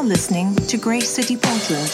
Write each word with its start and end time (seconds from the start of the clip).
now 0.00 0.06
listening 0.06 0.56
to 0.56 0.78
Grace 0.78 1.08
City 1.10 1.36
Portland. 1.36 1.90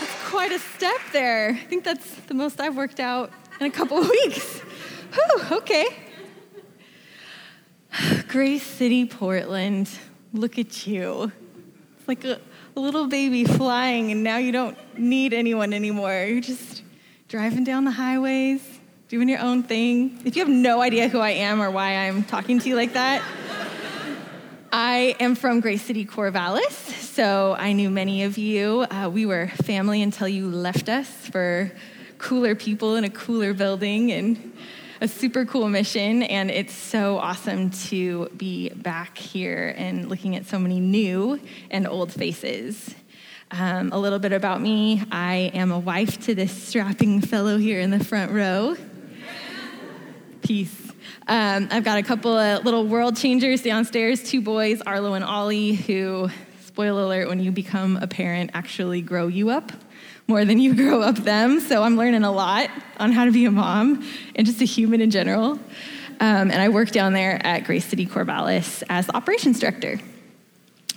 That's 0.00 0.28
quite 0.28 0.52
a 0.52 0.58
step 0.58 1.00
there. 1.12 1.50
I 1.50 1.64
think 1.66 1.84
that's 1.84 2.14
the 2.26 2.34
most 2.34 2.60
I've 2.60 2.76
worked 2.76 3.00
out 3.00 3.30
in 3.60 3.66
a 3.66 3.70
couple 3.70 3.98
of 3.98 4.08
weeks. 4.24 4.60
Whew, 5.14 5.58
okay. 5.58 5.86
Grace 8.28 8.66
City, 8.66 9.06
Portland. 9.06 9.88
Look 10.34 10.58
at 10.58 10.86
you. 10.86 11.32
It's 11.98 12.08
like 12.08 12.24
a, 12.24 12.38
a 12.76 12.80
little 12.80 13.06
baby 13.06 13.44
flying, 13.44 14.10
and 14.10 14.22
now 14.22 14.36
you 14.36 14.52
don't 14.52 14.76
need 14.98 15.32
anyone 15.32 15.72
anymore. 15.72 16.24
You're 16.24 16.40
just 16.40 16.82
driving 17.28 17.64
down 17.64 17.84
the 17.84 17.92
highways, 17.92 18.71
doing 19.12 19.28
your 19.28 19.40
own 19.40 19.62
thing. 19.62 20.18
If 20.24 20.36
you 20.36 20.42
have 20.42 20.48
no 20.48 20.80
idea 20.80 21.06
who 21.06 21.18
I 21.18 21.32
am 21.32 21.60
or 21.60 21.70
why 21.70 21.96
I'm 21.96 22.24
talking 22.24 22.58
to 22.60 22.66
you 22.66 22.76
like 22.76 22.94
that, 22.94 23.22
I 24.72 25.16
am 25.20 25.34
from 25.34 25.60
Grace 25.60 25.82
City, 25.82 26.06
Corvallis, 26.06 26.72
so 26.72 27.54
I 27.58 27.74
knew 27.74 27.90
many 27.90 28.22
of 28.22 28.38
you. 28.38 28.86
Uh, 28.90 29.10
we 29.12 29.26
were 29.26 29.48
family 29.48 30.00
until 30.00 30.28
you 30.28 30.48
left 30.48 30.88
us 30.88 31.10
for 31.28 31.70
cooler 32.16 32.54
people 32.54 32.96
in 32.96 33.04
a 33.04 33.10
cooler 33.10 33.52
building 33.52 34.12
and 34.12 34.54
a 35.02 35.08
super 35.08 35.44
cool 35.44 35.68
mission. 35.68 36.22
And 36.22 36.50
it's 36.50 36.72
so 36.72 37.18
awesome 37.18 37.68
to 37.90 38.30
be 38.34 38.70
back 38.70 39.18
here 39.18 39.74
and 39.76 40.08
looking 40.08 40.36
at 40.36 40.46
so 40.46 40.58
many 40.58 40.80
new 40.80 41.38
and 41.70 41.86
old 41.86 42.10
faces. 42.10 42.94
Um, 43.50 43.92
a 43.92 43.98
little 43.98 44.18
bit 44.18 44.32
about 44.32 44.62
me 44.62 45.02
I 45.12 45.50
am 45.52 45.70
a 45.70 45.78
wife 45.78 46.18
to 46.24 46.34
this 46.34 46.50
strapping 46.50 47.20
fellow 47.20 47.58
here 47.58 47.78
in 47.78 47.90
the 47.90 48.02
front 48.02 48.32
row. 48.32 48.74
Peace. 50.42 50.92
Um, 51.28 51.68
I've 51.70 51.84
got 51.84 51.98
a 51.98 52.02
couple 52.02 52.36
of 52.36 52.64
little 52.64 52.86
world 52.86 53.16
changers 53.16 53.62
downstairs, 53.62 54.22
two 54.22 54.40
boys, 54.40 54.82
Arlo 54.82 55.14
and 55.14 55.24
Ollie, 55.24 55.74
who, 55.74 56.30
spoiler 56.64 57.02
alert, 57.02 57.28
when 57.28 57.40
you 57.40 57.52
become 57.52 57.96
a 57.96 58.06
parent, 58.06 58.50
actually 58.54 59.02
grow 59.02 59.28
you 59.28 59.50
up 59.50 59.72
more 60.28 60.44
than 60.44 60.58
you 60.58 60.74
grow 60.82 61.00
up 61.00 61.16
them. 61.16 61.60
So 61.60 61.82
I'm 61.82 61.96
learning 61.96 62.24
a 62.24 62.32
lot 62.32 62.70
on 62.98 63.12
how 63.12 63.24
to 63.24 63.32
be 63.32 63.44
a 63.44 63.50
mom 63.50 64.06
and 64.34 64.46
just 64.46 64.60
a 64.60 64.64
human 64.64 65.00
in 65.00 65.10
general. 65.10 65.52
Um, 66.20 66.50
and 66.50 66.54
I 66.54 66.68
work 66.68 66.90
down 66.90 67.12
there 67.12 67.44
at 67.44 67.64
Grace 67.64 67.84
City 67.84 68.06
Corvallis 68.06 68.82
as 68.88 69.06
the 69.06 69.16
operations 69.16 69.60
director. 69.60 69.98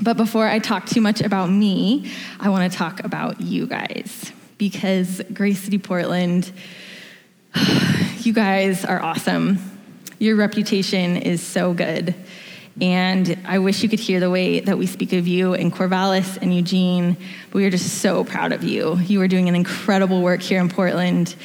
But 0.01 0.17
before 0.17 0.47
I 0.47 0.59
talk 0.59 0.85
too 0.87 1.01
much 1.01 1.21
about 1.21 1.49
me, 1.49 2.11
I 2.39 2.49
want 2.49 2.71
to 2.71 2.77
talk 2.77 3.03
about 3.03 3.41
you 3.41 3.65
guys 3.65 4.31
because 4.57 5.21
Grace 5.33 5.61
City 5.61 5.77
Portland, 5.77 6.51
you 8.25 8.33
guys 8.33 8.83
are 8.83 9.01
awesome. 9.01 9.59
Your 10.19 10.35
reputation 10.35 11.17
is 11.17 11.45
so 11.45 11.73
good. 11.73 12.15
And 12.81 13.39
I 13.45 13.59
wish 13.59 13.83
you 13.83 13.89
could 13.89 14.01
hear 14.01 14.19
the 14.19 14.29
way 14.29 14.59
that 14.59 14.77
we 14.77 14.85
speak 14.85 15.13
of 15.13 15.27
you 15.27 15.53
in 15.53 15.71
Corvallis 15.71 16.37
and 16.41 16.53
Eugene. 16.53 17.15
We 17.53 17.65
are 17.65 17.69
just 17.69 17.99
so 17.99 18.25
proud 18.25 18.51
of 18.51 18.63
you. 18.63 18.97
You 18.97 19.21
are 19.21 19.29
doing 19.29 19.47
an 19.47 19.55
incredible 19.55 20.21
work 20.21 20.41
here 20.41 20.59
in 20.59 20.67
Portland. 20.67 21.35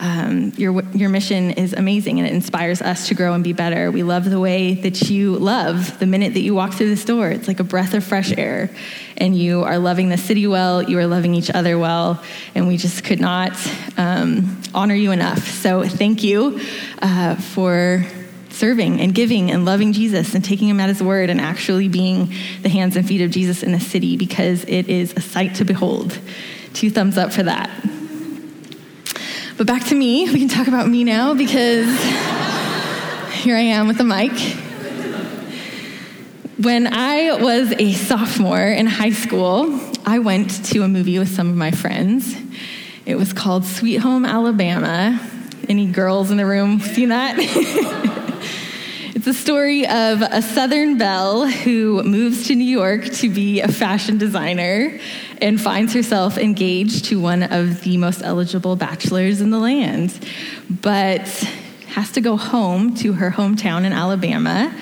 Um, 0.00 0.52
your, 0.56 0.82
your 0.92 1.10
mission 1.10 1.50
is 1.52 1.74
amazing 1.74 2.18
and 2.18 2.26
it 2.26 2.32
inspires 2.32 2.82
us 2.82 3.06
to 3.08 3.14
grow 3.14 3.34
and 3.34 3.44
be 3.44 3.52
better. 3.52 3.92
We 3.92 4.02
love 4.02 4.28
the 4.28 4.40
way 4.40 4.74
that 4.74 5.10
you 5.10 5.36
love 5.36 5.98
the 6.00 6.06
minute 6.06 6.34
that 6.34 6.40
you 6.40 6.54
walk 6.54 6.72
through 6.72 6.88
this 6.88 7.04
door. 7.04 7.28
It's 7.28 7.46
like 7.46 7.60
a 7.60 7.64
breath 7.64 7.94
of 7.94 8.02
fresh 8.02 8.36
air. 8.36 8.70
And 9.18 9.36
you 9.36 9.62
are 9.62 9.78
loving 9.78 10.08
the 10.08 10.18
city 10.18 10.46
well, 10.46 10.82
you 10.82 10.98
are 10.98 11.06
loving 11.06 11.34
each 11.34 11.50
other 11.50 11.78
well, 11.78 12.20
and 12.54 12.66
we 12.66 12.78
just 12.78 13.04
could 13.04 13.20
not 13.20 13.52
um, 13.98 14.60
honor 14.74 14.94
you 14.94 15.12
enough. 15.12 15.46
So 15.46 15.86
thank 15.86 16.24
you 16.24 16.58
uh, 17.02 17.36
for 17.36 18.06
serving 18.60 19.00
and 19.00 19.14
giving 19.14 19.50
and 19.50 19.64
loving 19.64 19.94
Jesus 19.94 20.34
and 20.34 20.44
taking 20.44 20.68
him 20.68 20.78
at 20.80 20.90
his 20.90 21.02
word 21.02 21.30
and 21.30 21.40
actually 21.40 21.88
being 21.88 22.30
the 22.60 22.68
hands 22.68 22.94
and 22.94 23.08
feet 23.08 23.22
of 23.22 23.30
Jesus 23.30 23.62
in 23.62 23.72
the 23.72 23.80
city 23.80 24.18
because 24.18 24.64
it 24.64 24.86
is 24.90 25.14
a 25.16 25.20
sight 25.22 25.54
to 25.54 25.64
behold. 25.64 26.18
Two 26.74 26.90
thumbs 26.90 27.16
up 27.16 27.32
for 27.32 27.42
that. 27.42 27.70
But 29.56 29.66
back 29.66 29.84
to 29.86 29.94
me. 29.94 30.30
We 30.30 30.38
can 30.38 30.48
talk 30.48 30.68
about 30.68 30.88
me 30.88 31.04
now 31.04 31.32
because 31.32 31.88
here 33.32 33.56
I 33.56 33.60
am 33.60 33.88
with 33.88 33.96
the 33.96 34.04
mic. 34.04 34.32
When 36.62 36.86
I 36.86 37.42
was 37.42 37.72
a 37.78 37.94
sophomore 37.94 38.60
in 38.60 38.86
high 38.86 39.12
school, 39.12 39.80
I 40.04 40.18
went 40.18 40.66
to 40.66 40.82
a 40.82 40.88
movie 40.88 41.18
with 41.18 41.34
some 41.34 41.48
of 41.48 41.56
my 41.56 41.70
friends. 41.70 42.36
It 43.06 43.14
was 43.14 43.32
called 43.32 43.64
Sweet 43.64 43.96
Home 43.96 44.26
Alabama. 44.26 45.18
Any 45.66 45.86
girls 45.86 46.30
in 46.30 46.36
the 46.36 46.44
room 46.44 46.80
seen 46.80 47.08
that? 47.08 48.16
It's 49.20 49.26
a 49.26 49.34
story 49.34 49.86
of 49.86 50.22
a 50.22 50.40
Southern 50.40 50.96
belle 50.96 51.46
who 51.46 52.02
moves 52.04 52.46
to 52.46 52.54
New 52.54 52.64
York 52.64 53.04
to 53.16 53.28
be 53.28 53.60
a 53.60 53.68
fashion 53.68 54.16
designer 54.16 54.98
and 55.42 55.60
finds 55.60 55.92
herself 55.92 56.38
engaged 56.38 57.04
to 57.10 57.20
one 57.20 57.42
of 57.42 57.82
the 57.82 57.98
most 57.98 58.22
eligible 58.22 58.76
bachelors 58.76 59.42
in 59.42 59.50
the 59.50 59.58
land, 59.58 60.18
but 60.70 61.28
has 61.88 62.12
to 62.12 62.22
go 62.22 62.38
home 62.38 62.94
to 62.94 63.12
her 63.12 63.30
hometown 63.30 63.84
in 63.84 63.92
Alabama 63.92 64.74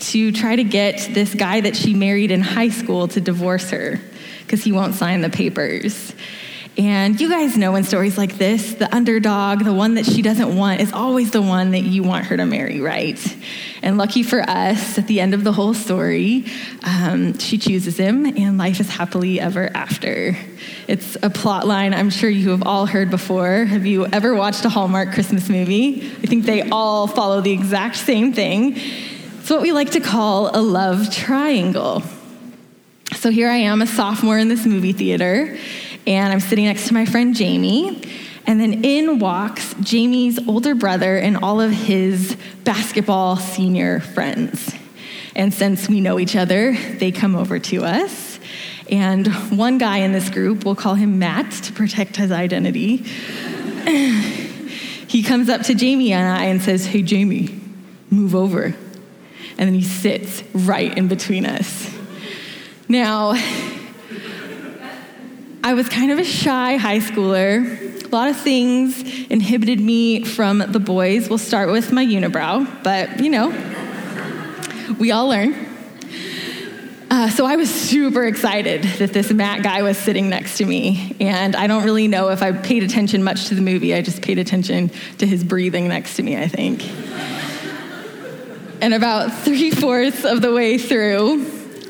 to 0.00 0.32
try 0.32 0.54
to 0.54 0.64
get 0.64 1.14
this 1.14 1.34
guy 1.34 1.62
that 1.62 1.74
she 1.74 1.94
married 1.94 2.30
in 2.30 2.42
high 2.42 2.68
school 2.68 3.08
to 3.08 3.22
divorce 3.22 3.70
her 3.70 3.98
because 4.40 4.62
he 4.62 4.70
won't 4.70 4.96
sign 4.96 5.22
the 5.22 5.30
papers. 5.30 6.12
And 6.78 7.20
you 7.20 7.28
guys 7.28 7.56
know 7.56 7.74
in 7.74 7.82
stories 7.82 8.16
like 8.16 8.38
this, 8.38 8.74
the 8.74 8.94
underdog, 8.94 9.64
the 9.64 9.72
one 9.72 9.94
that 9.94 10.06
she 10.06 10.22
doesn't 10.22 10.56
want, 10.56 10.80
is 10.80 10.92
always 10.92 11.32
the 11.32 11.42
one 11.42 11.72
that 11.72 11.82
you 11.82 12.04
want 12.04 12.26
her 12.26 12.36
to 12.36 12.46
marry, 12.46 12.78
right? 12.80 13.18
And 13.82 13.98
lucky 13.98 14.22
for 14.22 14.40
us, 14.48 14.96
at 14.96 15.08
the 15.08 15.18
end 15.18 15.34
of 15.34 15.42
the 15.42 15.50
whole 15.50 15.74
story, 15.74 16.44
um, 16.84 17.36
she 17.40 17.58
chooses 17.58 17.96
him, 17.96 18.26
and 18.26 18.58
life 18.58 18.78
is 18.78 18.88
happily 18.88 19.40
ever 19.40 19.68
after. 19.74 20.36
It's 20.86 21.16
a 21.20 21.30
plot 21.30 21.66
line 21.66 21.94
I'm 21.94 22.10
sure 22.10 22.30
you 22.30 22.50
have 22.50 22.62
all 22.62 22.86
heard 22.86 23.10
before. 23.10 23.64
Have 23.64 23.84
you 23.84 24.06
ever 24.06 24.36
watched 24.36 24.64
a 24.64 24.68
Hallmark 24.68 25.12
Christmas 25.12 25.48
movie? 25.48 26.02
I 26.22 26.26
think 26.26 26.44
they 26.44 26.70
all 26.70 27.08
follow 27.08 27.40
the 27.40 27.50
exact 27.50 27.96
same 27.96 28.32
thing. 28.32 28.76
It's 29.40 29.50
what 29.50 29.62
we 29.62 29.72
like 29.72 29.90
to 29.92 30.00
call 30.00 30.56
a 30.56 30.62
love 30.62 31.12
triangle. 31.12 32.04
So 33.16 33.30
here 33.30 33.48
I 33.48 33.56
am, 33.56 33.82
a 33.82 33.86
sophomore 33.86 34.38
in 34.38 34.48
this 34.48 34.64
movie 34.64 34.92
theater 34.92 35.58
and 36.08 36.32
I'm 36.32 36.40
sitting 36.40 36.64
next 36.64 36.88
to 36.88 36.94
my 36.94 37.04
friend 37.04 37.36
Jamie. 37.36 38.02
And 38.46 38.58
then 38.58 38.82
in 38.82 39.18
walks 39.18 39.74
Jamie's 39.82 40.38
older 40.48 40.74
brother 40.74 41.18
and 41.18 41.36
all 41.36 41.60
of 41.60 41.70
his 41.70 42.34
basketball 42.64 43.36
senior 43.36 44.00
friends. 44.00 44.74
And 45.36 45.52
since 45.52 45.86
we 45.86 46.00
know 46.00 46.18
each 46.18 46.34
other, 46.34 46.72
they 46.72 47.12
come 47.12 47.36
over 47.36 47.58
to 47.58 47.84
us. 47.84 48.40
And 48.90 49.26
one 49.56 49.76
guy 49.76 49.98
in 49.98 50.12
this 50.12 50.30
group, 50.30 50.64
we'll 50.64 50.74
call 50.74 50.94
him 50.94 51.18
Matt 51.18 51.52
to 51.64 51.74
protect 51.74 52.16
his 52.16 52.32
identity, 52.32 52.96
he 55.08 55.22
comes 55.22 55.50
up 55.50 55.60
to 55.64 55.74
Jamie 55.74 56.14
and 56.14 56.26
I 56.26 56.46
and 56.46 56.62
says, 56.62 56.86
Hey, 56.86 57.02
Jamie, 57.02 57.60
move 58.08 58.34
over. 58.34 58.74
And 59.58 59.68
then 59.68 59.74
he 59.74 59.82
sits 59.82 60.42
right 60.54 60.96
in 60.96 61.06
between 61.08 61.44
us. 61.44 61.94
Now, 62.88 63.34
I 65.68 65.74
was 65.74 65.86
kind 65.86 66.10
of 66.10 66.18
a 66.18 66.24
shy 66.24 66.78
high 66.78 66.98
schooler. 66.98 68.02
A 68.02 68.08
lot 68.08 68.30
of 68.30 68.40
things 68.40 69.02
inhibited 69.26 69.78
me 69.78 70.24
from 70.24 70.60
the 70.66 70.80
boys. 70.80 71.28
We'll 71.28 71.36
start 71.36 71.70
with 71.70 71.92
my 71.92 72.06
unibrow, 72.06 72.82
but 72.82 73.22
you 73.22 73.28
know, 73.28 73.50
we 74.98 75.12
all 75.12 75.28
learn. 75.28 75.54
Uh, 77.10 77.28
so 77.28 77.44
I 77.44 77.56
was 77.56 77.68
super 77.68 78.24
excited 78.24 78.82
that 78.82 79.12
this 79.12 79.30
Matt 79.30 79.62
guy 79.62 79.82
was 79.82 79.98
sitting 79.98 80.30
next 80.30 80.56
to 80.56 80.64
me. 80.64 81.14
And 81.20 81.54
I 81.54 81.66
don't 81.66 81.84
really 81.84 82.08
know 82.08 82.30
if 82.30 82.42
I 82.42 82.52
paid 82.52 82.82
attention 82.82 83.22
much 83.22 83.48
to 83.48 83.54
the 83.54 83.60
movie. 83.60 83.94
I 83.94 84.00
just 84.00 84.22
paid 84.22 84.38
attention 84.38 84.90
to 85.18 85.26
his 85.26 85.44
breathing 85.44 85.86
next 85.86 86.16
to 86.16 86.22
me, 86.22 86.38
I 86.38 86.48
think. 86.48 86.82
and 88.80 88.94
about 88.94 89.34
three 89.44 89.70
fourths 89.70 90.24
of 90.24 90.40
the 90.40 90.50
way 90.50 90.78
through, 90.78 91.40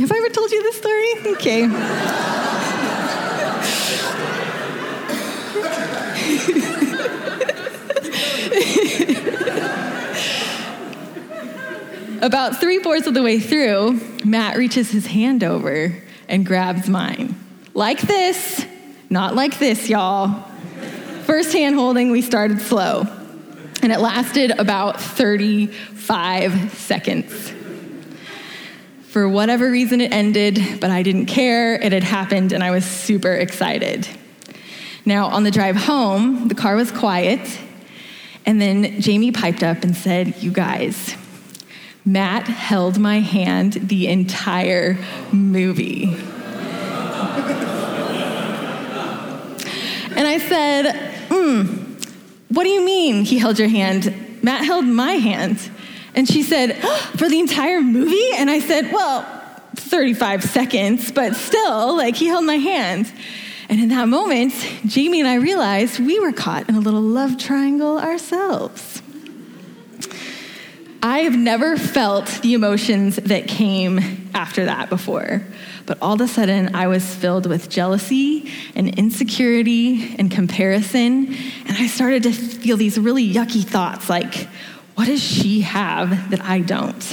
have 0.01 0.11
I 0.11 0.17
ever 0.17 0.31
told 0.31 0.51
you 0.51 0.65
this 0.65 0.79
story? 0.79 1.35
Okay. 1.37 2.78
About 12.21 12.57
three 12.57 12.81
fourths 12.81 13.07
of 13.07 13.15
the 13.15 13.23
way 13.23 13.39
through, 13.39 14.01
Matt 14.25 14.57
reaches 14.57 14.91
his 14.91 15.07
hand 15.07 15.45
over 15.45 15.97
and 16.29 16.45
grabs 16.45 16.89
mine. 16.89 17.39
Like 17.75 18.01
this, 18.01 18.67
not 19.09 19.37
like 19.37 19.59
this, 19.61 19.89
y'all. 19.89 20.45
First 21.25 21.53
hand 21.53 21.77
holding, 21.77 22.11
we 22.11 22.23
started 22.23 22.61
slow, 22.61 23.07
and 23.83 23.93
it 23.93 24.01
lasted 24.01 24.51
about 24.59 25.01
35 25.01 26.75
seconds. 26.75 27.53
For 29.09 29.29
whatever 29.29 29.71
reason, 29.71 30.01
it 30.01 30.13
ended, 30.13 30.81
but 30.81 30.91
I 30.91 31.05
didn't 31.05 31.27
care. 31.27 31.77
It 31.77 31.93
had 31.93 32.03
happened, 32.03 32.53
and 32.53 32.65
I 32.65 32.73
was 32.73 32.85
super 32.85 33.33
excited. 33.33 34.09
Now, 35.05 35.27
on 35.27 35.45
the 35.45 35.51
drive 35.53 35.77
home, 35.77 36.49
the 36.49 36.55
car 36.55 36.75
was 36.75 36.91
quiet, 36.91 37.41
And 38.45 38.61
then 38.61 39.01
Jamie 39.01 39.31
piped 39.31 39.63
up 39.63 39.85
and 39.85 39.95
said, 39.95 40.43
You 40.43 40.51
guys, 40.51 41.15
Matt 42.09 42.47
held 42.47 42.99
my 42.99 43.21
hand 43.21 43.75
the 43.75 44.07
entire 44.09 44.97
movie. 45.31 46.05
and 50.17 50.27
I 50.27 50.39
said, 50.39 50.93
Hmm, 51.29 51.67
what 52.49 52.65
do 52.65 52.71
you 52.71 52.83
mean 52.83 53.25
he 53.25 53.39
held 53.39 53.59
your 53.59 53.69
hand? 53.69 54.43
Matt 54.43 54.65
held 54.65 54.87
my 54.87 55.13
hand. 55.13 55.61
And 56.15 56.27
she 56.27 56.43
said, 56.43 56.79
oh, 56.83 57.13
For 57.19 57.29
the 57.29 57.41
entire 57.41 57.83
movie? 57.83 58.31
And 58.37 58.49
I 58.49 58.61
said, 58.61 58.91
Well, 58.91 59.27
35 59.75 60.45
seconds, 60.45 61.13
but 61.13 61.37
still, 61.37 61.95
like 61.95 62.17
he 62.17 62.29
held 62.29 62.47
my 62.47 62.57
hand. 62.57 63.13
And 63.69 63.83
in 63.83 63.91
that 63.91 64.09
moment, 64.09 64.55
Jamie 64.87 65.21
and 65.21 65.29
I 65.29 65.35
realized 65.35 66.01
we 66.01 66.19
were 66.21 66.33
caught 66.33 66.71
in 66.71 66.75
a 66.75 66.81
little 66.81 67.03
love 67.03 67.37
triangle 67.37 67.99
ourselves. 67.99 68.98
I 71.03 71.21
have 71.21 71.37
never 71.37 71.77
felt 71.77 72.27
the 72.43 72.55
emotions 72.55 73.17
that 73.17 73.47
came 73.47 74.31
after 74.35 74.65
that 74.65 74.89
before. 74.89 75.43
But 75.87 75.99
all 76.03 76.15
of 76.15 76.21
a 76.21 76.27
sudden, 76.27 76.75
I 76.75 76.89
was 76.89 77.15
filled 77.15 77.47
with 77.47 77.71
jealousy 77.71 78.53
and 78.75 78.89
insecurity 78.99 80.17
and 80.19 80.31
comparison. 80.31 81.35
And 81.67 81.77
I 81.77 81.87
started 81.87 82.25
to 82.25 82.33
feel 82.33 82.77
these 82.77 82.99
really 82.99 83.33
yucky 83.33 83.65
thoughts 83.65 84.11
like, 84.11 84.49
what 84.97 85.07
does 85.07 85.23
she 85.23 85.61
have 85.61 86.31
that 86.31 86.41
I 86.43 86.61
don't? 86.61 87.05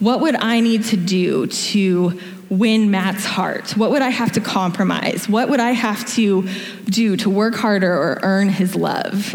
What 0.00 0.20
would 0.20 0.34
I 0.34 0.58
need 0.58 0.84
to 0.86 0.96
do 0.96 1.46
to 1.46 2.20
win 2.50 2.90
Matt's 2.90 3.24
heart? 3.24 3.76
What 3.76 3.92
would 3.92 4.02
I 4.02 4.10
have 4.10 4.32
to 4.32 4.40
compromise? 4.40 5.28
What 5.28 5.48
would 5.48 5.60
I 5.60 5.70
have 5.70 6.04
to 6.14 6.48
do 6.86 7.16
to 7.18 7.30
work 7.30 7.54
harder 7.54 7.92
or 7.92 8.18
earn 8.22 8.48
his 8.48 8.74
love? 8.74 9.32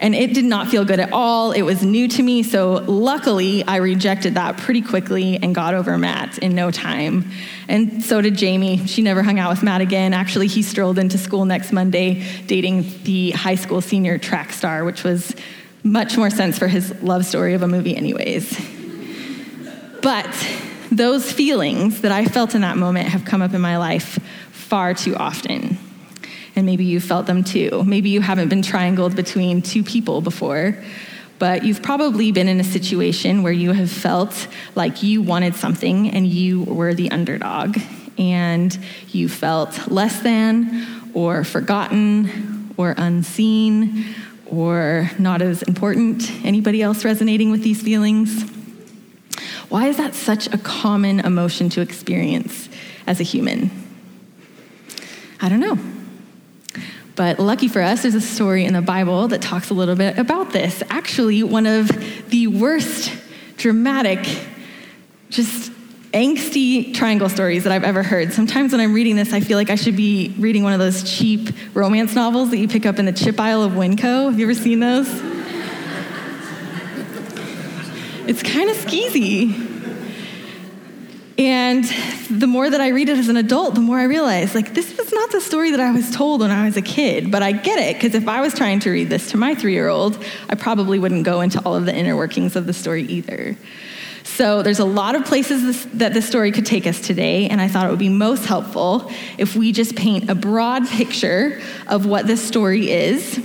And 0.00 0.14
it 0.14 0.32
did 0.32 0.46
not 0.46 0.68
feel 0.68 0.86
good 0.86 0.98
at 0.98 1.12
all. 1.12 1.52
It 1.52 1.60
was 1.60 1.84
new 1.84 2.08
to 2.08 2.22
me. 2.22 2.42
So 2.42 2.72
luckily, 2.86 3.62
I 3.64 3.76
rejected 3.76 4.34
that 4.34 4.56
pretty 4.56 4.80
quickly 4.80 5.38
and 5.40 5.54
got 5.54 5.74
over 5.74 5.98
Matt 5.98 6.38
in 6.38 6.54
no 6.54 6.70
time. 6.70 7.30
And 7.68 8.02
so 8.02 8.22
did 8.22 8.34
Jamie. 8.34 8.86
She 8.86 9.02
never 9.02 9.22
hung 9.22 9.38
out 9.38 9.50
with 9.50 9.62
Matt 9.62 9.82
again. 9.82 10.14
Actually, 10.14 10.46
he 10.46 10.62
strolled 10.62 10.98
into 10.98 11.18
school 11.18 11.44
next 11.44 11.70
Monday 11.70 12.24
dating 12.46 12.90
the 13.04 13.32
high 13.32 13.56
school 13.56 13.82
senior 13.82 14.16
track 14.16 14.52
star, 14.52 14.84
which 14.84 15.04
was 15.04 15.34
much 15.82 16.16
more 16.16 16.30
sense 16.30 16.58
for 16.58 16.66
his 16.66 16.94
love 17.02 17.26
story 17.26 17.52
of 17.52 17.62
a 17.62 17.68
movie, 17.68 17.94
anyways. 17.94 18.58
But 20.00 20.28
those 20.90 21.30
feelings 21.30 22.00
that 22.00 22.10
I 22.10 22.24
felt 22.24 22.54
in 22.54 22.62
that 22.62 22.78
moment 22.78 23.08
have 23.08 23.26
come 23.26 23.42
up 23.42 23.52
in 23.52 23.60
my 23.60 23.76
life 23.76 24.18
far 24.50 24.94
too 24.94 25.14
often. 25.14 25.78
And 26.56 26.66
maybe 26.66 26.84
you 26.84 27.00
felt 27.00 27.26
them 27.26 27.44
too. 27.44 27.84
Maybe 27.84 28.10
you 28.10 28.20
haven't 28.20 28.48
been 28.48 28.62
triangled 28.62 29.14
between 29.14 29.62
two 29.62 29.82
people 29.82 30.20
before, 30.20 30.76
but 31.38 31.64
you've 31.64 31.82
probably 31.82 32.32
been 32.32 32.48
in 32.48 32.60
a 32.60 32.64
situation 32.64 33.42
where 33.42 33.52
you 33.52 33.72
have 33.72 33.90
felt 33.90 34.48
like 34.74 35.02
you 35.02 35.22
wanted 35.22 35.54
something 35.54 36.10
and 36.10 36.26
you 36.26 36.64
were 36.64 36.92
the 36.92 37.10
underdog, 37.10 37.78
and 38.18 38.78
you 39.08 39.28
felt 39.28 39.88
less 39.88 40.20
than, 40.20 40.86
or 41.14 41.44
forgotten, 41.44 42.74
or 42.76 42.94
unseen, 42.98 44.14
or 44.46 45.10
not 45.18 45.40
as 45.40 45.62
important. 45.62 46.30
Anybody 46.44 46.82
else 46.82 47.04
resonating 47.04 47.50
with 47.50 47.62
these 47.62 47.80
feelings? 47.80 48.50
Why 49.68 49.86
is 49.86 49.96
that 49.98 50.14
such 50.14 50.48
a 50.52 50.58
common 50.58 51.20
emotion 51.20 51.70
to 51.70 51.80
experience 51.80 52.68
as 53.06 53.20
a 53.20 53.22
human? 53.22 53.70
I 55.40 55.48
don't 55.48 55.60
know. 55.60 55.78
But 57.20 57.38
lucky 57.38 57.68
for 57.68 57.82
us, 57.82 58.00
there's 58.00 58.14
a 58.14 58.20
story 58.22 58.64
in 58.64 58.72
the 58.72 58.80
Bible 58.80 59.28
that 59.28 59.42
talks 59.42 59.68
a 59.68 59.74
little 59.74 59.94
bit 59.94 60.16
about 60.16 60.54
this. 60.54 60.82
Actually, 60.88 61.42
one 61.42 61.66
of 61.66 61.86
the 62.30 62.46
worst 62.46 63.12
dramatic, 63.58 64.20
just 65.28 65.70
angsty 66.12 66.94
triangle 66.94 67.28
stories 67.28 67.64
that 67.64 67.74
I've 67.74 67.84
ever 67.84 68.02
heard. 68.02 68.32
Sometimes 68.32 68.72
when 68.72 68.80
I'm 68.80 68.94
reading 68.94 69.16
this, 69.16 69.34
I 69.34 69.40
feel 69.40 69.58
like 69.58 69.68
I 69.68 69.74
should 69.74 69.96
be 69.96 70.34
reading 70.38 70.62
one 70.62 70.72
of 70.72 70.78
those 70.78 71.02
cheap 71.02 71.50
romance 71.74 72.14
novels 72.14 72.48
that 72.52 72.56
you 72.56 72.68
pick 72.68 72.86
up 72.86 72.98
in 72.98 73.04
the 73.04 73.12
chip 73.12 73.38
aisle 73.38 73.64
of 73.64 73.72
Winco. 73.72 74.30
Have 74.30 74.38
you 74.38 74.46
ever 74.46 74.54
seen 74.54 74.80
those? 74.80 75.06
it's 78.26 78.42
kind 78.42 78.70
of 78.70 78.78
skeezy. 78.78 79.69
And 81.40 81.84
the 82.28 82.46
more 82.46 82.68
that 82.68 82.82
I 82.82 82.88
read 82.88 83.08
it 83.08 83.16
as 83.16 83.28
an 83.28 83.38
adult, 83.38 83.74
the 83.74 83.80
more 83.80 83.98
I 83.98 84.04
realize, 84.04 84.54
like, 84.54 84.74
this 84.74 84.94
was 84.94 85.10
not 85.10 85.32
the 85.32 85.40
story 85.40 85.70
that 85.70 85.80
I 85.80 85.90
was 85.90 86.14
told 86.14 86.42
when 86.42 86.50
I 86.50 86.66
was 86.66 86.76
a 86.76 86.82
kid. 86.82 87.30
But 87.30 87.42
I 87.42 87.52
get 87.52 87.78
it, 87.78 87.96
because 87.96 88.14
if 88.14 88.28
I 88.28 88.42
was 88.42 88.52
trying 88.52 88.78
to 88.80 88.90
read 88.90 89.08
this 89.08 89.30
to 89.30 89.38
my 89.38 89.54
three 89.54 89.72
year 89.72 89.88
old, 89.88 90.22
I 90.50 90.54
probably 90.54 90.98
wouldn't 90.98 91.24
go 91.24 91.40
into 91.40 91.58
all 91.64 91.74
of 91.74 91.86
the 91.86 91.96
inner 91.96 92.14
workings 92.14 92.56
of 92.56 92.66
the 92.66 92.74
story 92.74 93.04
either. 93.04 93.56
So 94.22 94.62
there's 94.62 94.80
a 94.80 94.84
lot 94.84 95.14
of 95.14 95.24
places 95.24 95.62
this, 95.62 95.84
that 95.94 96.12
this 96.12 96.28
story 96.28 96.52
could 96.52 96.66
take 96.66 96.86
us 96.86 97.00
today, 97.00 97.48
and 97.48 97.58
I 97.58 97.68
thought 97.68 97.86
it 97.86 97.90
would 97.90 97.98
be 97.98 98.10
most 98.10 98.44
helpful 98.44 99.10
if 99.38 99.56
we 99.56 99.72
just 99.72 99.96
paint 99.96 100.28
a 100.28 100.34
broad 100.34 100.86
picture 100.88 101.58
of 101.86 102.04
what 102.04 102.26
this 102.26 102.46
story 102.46 102.90
is, 102.90 103.40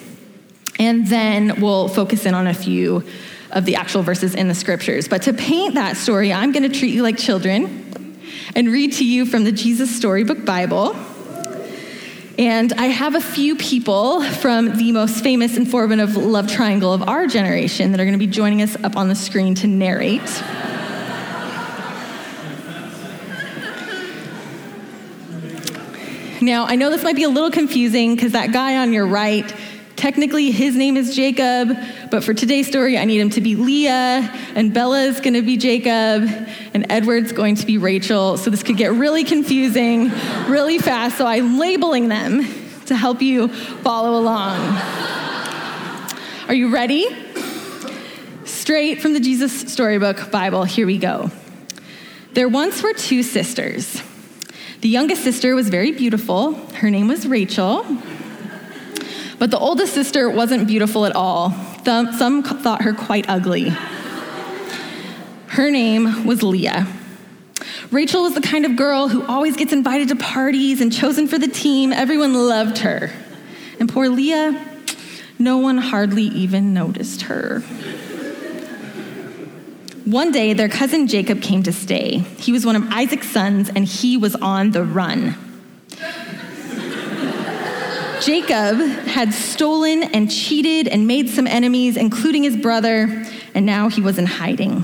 and 0.80 1.08
then 1.08 1.62
we'll 1.62 1.88
focus 1.88 2.26
in 2.26 2.34
on 2.34 2.46
a 2.46 2.54
few 2.54 3.06
of 3.52 3.66
the 3.66 3.76
actual 3.76 4.04
verses 4.04 4.36
in 4.36 4.48
the 4.48 4.56
scriptures. 4.56 5.08
But 5.08 5.24
to 5.24 5.34
paint 5.34 5.76
that 5.76 5.98
story, 5.98 6.34
I'm 6.34 6.52
going 6.52 6.70
to 6.70 6.80
treat 6.80 6.94
you 6.94 7.04
like 7.04 7.18
children 7.18 8.20
and 8.56 8.70
read 8.70 8.94
to 8.94 9.06
you 9.06 9.26
from 9.26 9.44
the 9.44 9.52
Jesus 9.52 9.96
Storybook 9.96 10.46
Bible. 10.46 10.96
And 12.38 12.74
I 12.74 12.88
have 12.88 13.16
a 13.16 13.22
few 13.22 13.56
people 13.56 14.22
from 14.22 14.78
the 14.78 14.92
most 14.92 15.24
famous 15.24 15.56
and 15.56 15.70
formative 15.70 16.18
love 16.18 16.52
triangle 16.52 16.92
of 16.92 17.08
our 17.08 17.28
generation 17.28 17.92
that 17.92 18.02
are 18.02 18.04
going 18.04 18.18
to 18.18 18.20
be 18.20 18.28
joining 18.28 18.62
us 18.62 18.76
up 18.84 18.98
on 18.98 19.08
the 19.08 19.16
screen 19.16 19.56
to 19.56 19.68
narrate. 19.68 20.22
Now, 26.42 26.66
I 26.66 26.76
know 26.76 26.90
this 26.92 27.04
might 27.04 27.16
be 27.16 27.24
a 27.24 27.30
little 27.30 27.50
confusing 27.50 28.16
because 28.16 28.34
that 28.34 28.52
guy 28.52 28.78
on 28.78 28.92
your 28.92 29.08
right, 29.08 29.52
technically 29.96 30.52
his 30.52 30.76
name 30.76 30.98
is 30.98 31.16
Jacob, 31.16 31.78
but 32.12 32.24
for 32.24 32.34
today's 32.34 32.68
story, 32.68 32.98
I 32.98 33.06
need 33.06 33.20
him 33.20 33.30
to 33.32 33.42
be 33.42 33.56
Leah, 33.56 34.32
and 34.56 34.74
Bella 34.74 35.02
is 35.04 35.20
going 35.20 35.34
to 35.34 35.42
be 35.42 35.58
Jacob, 35.58 36.30
and 36.74 36.86
Edward's 36.90 37.32
going 37.32 37.56
to 37.56 37.66
be 37.66 37.78
Rachel. 37.78 38.38
So 38.38 38.50
this 38.50 38.64
could 38.64 38.78
get 38.78 38.94
really 38.94 39.24
confusing 39.24 40.12
really 40.48 40.80
fast, 40.80 41.18
so 41.18 41.26
I'm 41.26 41.60
labeling 41.60 42.08
them 42.10 42.46
to 42.86 42.96
help 42.96 43.22
you 43.22 43.48
follow 43.48 44.20
along. 44.20 44.60
Are 46.48 46.54
you 46.54 46.72
ready? 46.72 47.08
Straight 48.44 49.02
from 49.02 49.14
the 49.14 49.20
Jesus 49.20 49.72
Storybook 49.72 50.32
Bible, 50.32 50.64
here 50.64 50.86
we 50.86 50.98
go. 50.98 51.32
There 52.34 52.50
once 52.50 52.84
were 52.84 52.94
two 52.94 53.24
sisters. 53.24 54.02
The 54.82 54.90
youngest 54.90 55.24
sister 55.24 55.56
was 55.56 55.70
very 55.70 55.92
beautiful. 55.92 56.54
Her 56.74 56.92
name 56.92 57.08
was 57.08 57.26
Rachel. 57.26 57.86
But 59.38 59.52
the 59.52 59.60
oldest 59.60 59.94
sister 59.94 60.30
wasn't 60.30 60.68
beautiful 60.68 61.06
at 61.06 61.16
all. 61.16 61.52
Some 61.84 62.44
thought 62.44 62.82
her 62.84 62.94
quite 62.94 63.26
ugly. 63.30 63.74
Her 65.48 65.70
name 65.70 66.26
was 66.26 66.42
Leah. 66.44 66.88
Rachel 67.92 68.24
was 68.24 68.34
the 68.34 68.42
kind 68.42 68.66
of 68.66 68.76
girl 68.76 69.08
who 69.08 69.26
always 69.26 69.56
gets 69.56 69.72
invited 69.72 70.10
to 70.10 70.16
parties 70.16 70.82
and 70.82 70.92
chosen 70.92 71.28
for 71.28 71.38
the 71.38 71.48
team. 71.48 71.94
Everyone 71.94 72.34
loved 72.34 72.80
her. 72.80 73.12
And 73.80 73.88
poor 73.88 74.10
Leah, 74.10 74.60
no 75.38 75.58
one 75.58 75.78
hardly 75.78 76.24
even 76.24 76.74
noticed 76.74 77.24
her. 77.24 77.60
One 80.06 80.32
day, 80.32 80.54
their 80.54 80.70
cousin 80.70 81.08
Jacob 81.08 81.42
came 81.42 81.64
to 81.64 81.72
stay. 81.72 82.20
He 82.38 82.52
was 82.52 82.66
one 82.66 82.76
of 82.76 82.88
Isaac's 82.92 83.30
sons, 83.30 83.70
and 83.70 83.86
he 83.86 84.18
was 84.18 84.36
on 84.36 84.72
the 84.72 84.84
run. 84.84 85.36
Jacob 88.26 88.80
had 89.06 89.36
stolen 89.36 90.02
and 90.02 90.32
cheated 90.32 90.88
and 90.88 91.06
made 91.06 91.30
some 91.30 91.46
enemies, 91.46 91.96
including 91.96 92.42
his 92.42 92.58
brother, 92.58 93.24
and 93.54 93.68
now 93.68 93.88
he 93.88 94.02
was 94.02 94.18
in 94.18 94.26
hiding. 94.26 94.84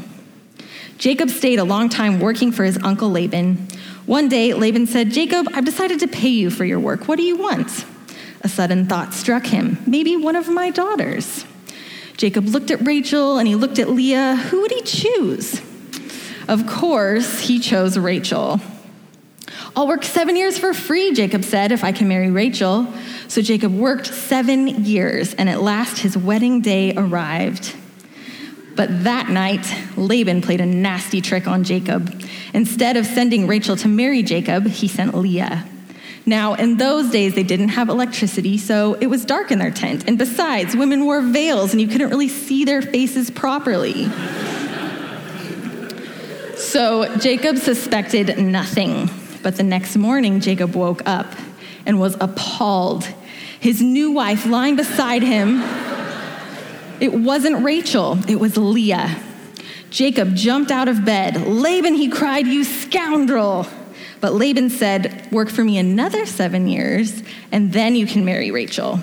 Jacob 0.99 1.27
stayed 1.31 1.57
a 1.57 1.63
long 1.63 1.89
time 1.89 2.19
working 2.19 2.51
for 2.51 2.63
his 2.63 2.77
uncle 2.83 3.09
Laban. 3.09 3.55
One 4.05 4.29
day, 4.29 4.53
Laban 4.53 4.85
said, 4.85 5.09
Jacob, 5.09 5.47
I've 5.55 5.65
decided 5.65 6.01
to 6.01 6.07
pay 6.07 6.29
you 6.29 6.51
for 6.51 6.65
your 6.65 6.79
work. 6.79 7.07
What 7.07 7.17
do 7.17 7.23
you 7.23 7.35
want? 7.35 7.83
A 8.41 8.47
sudden 8.47 8.85
thought 8.85 9.11
struck 9.11 9.47
him 9.47 9.79
maybe 9.87 10.15
one 10.15 10.35
of 10.35 10.47
my 10.47 10.69
daughters. 10.69 11.43
Jacob 12.17 12.45
looked 12.45 12.69
at 12.69 12.85
Rachel 12.85 13.39
and 13.39 13.47
he 13.47 13.55
looked 13.55 13.79
at 13.79 13.89
Leah. 13.89 14.35
Who 14.35 14.61
would 14.61 14.71
he 14.71 14.83
choose? 14.83 15.59
Of 16.47 16.67
course, 16.67 17.39
he 17.39 17.57
chose 17.57 17.97
Rachel. 17.97 18.61
I'll 19.73 19.87
work 19.87 20.03
seven 20.03 20.35
years 20.35 20.57
for 20.57 20.73
free, 20.73 21.13
Jacob 21.13 21.45
said, 21.45 21.71
if 21.71 21.83
I 21.83 21.93
can 21.93 22.09
marry 22.09 22.29
Rachel. 22.29 22.93
So 23.29 23.41
Jacob 23.41 23.73
worked 23.73 24.07
seven 24.07 24.83
years, 24.83 25.33
and 25.33 25.49
at 25.49 25.61
last 25.61 25.99
his 25.99 26.17
wedding 26.17 26.59
day 26.59 26.93
arrived. 26.97 27.73
But 28.75 29.05
that 29.05 29.29
night, 29.29 29.65
Laban 29.95 30.41
played 30.41 30.59
a 30.59 30.65
nasty 30.65 31.21
trick 31.21 31.47
on 31.47 31.63
Jacob. 31.63 32.21
Instead 32.53 32.97
of 32.97 33.05
sending 33.05 33.47
Rachel 33.47 33.77
to 33.77 33.87
marry 33.87 34.23
Jacob, 34.23 34.67
he 34.67 34.89
sent 34.89 35.15
Leah. 35.15 35.65
Now, 36.25 36.53
in 36.55 36.75
those 36.75 37.09
days, 37.09 37.33
they 37.33 37.43
didn't 37.43 37.69
have 37.69 37.87
electricity, 37.87 38.57
so 38.57 38.95
it 38.95 39.07
was 39.07 39.23
dark 39.23 39.51
in 39.51 39.59
their 39.59 39.71
tent. 39.71 40.03
And 40.05 40.17
besides, 40.17 40.75
women 40.75 41.05
wore 41.05 41.21
veils 41.21 41.71
and 41.71 41.79
you 41.79 41.87
couldn't 41.87 42.09
really 42.09 42.27
see 42.27 42.65
their 42.65 42.81
faces 42.81 43.31
properly. 43.31 44.05
so 46.57 47.17
Jacob 47.17 47.57
suspected 47.57 48.37
nothing. 48.37 49.09
But 49.43 49.57
the 49.57 49.63
next 49.63 49.95
morning, 49.95 50.39
Jacob 50.39 50.75
woke 50.75 51.01
up 51.05 51.27
and 51.85 51.99
was 51.99 52.15
appalled. 52.19 53.05
His 53.59 53.81
new 53.81 54.11
wife 54.11 54.45
lying 54.45 54.75
beside 54.75 55.23
him, 55.23 55.61
it 56.99 57.13
wasn't 57.13 57.63
Rachel, 57.63 58.19
it 58.29 58.39
was 58.39 58.57
Leah. 58.57 59.19
Jacob 59.89 60.35
jumped 60.35 60.71
out 60.71 60.87
of 60.87 61.03
bed. 61.03 61.47
Laban, 61.47 61.95
he 61.95 62.09
cried, 62.09 62.47
You 62.47 62.63
scoundrel! 62.63 63.67
But 64.21 64.33
Laban 64.33 64.69
said, 64.69 65.27
Work 65.31 65.49
for 65.49 65.63
me 65.63 65.77
another 65.77 66.25
seven 66.25 66.67
years, 66.67 67.23
and 67.51 67.73
then 67.73 67.95
you 67.95 68.05
can 68.05 68.23
marry 68.23 68.51
Rachel. 68.51 68.99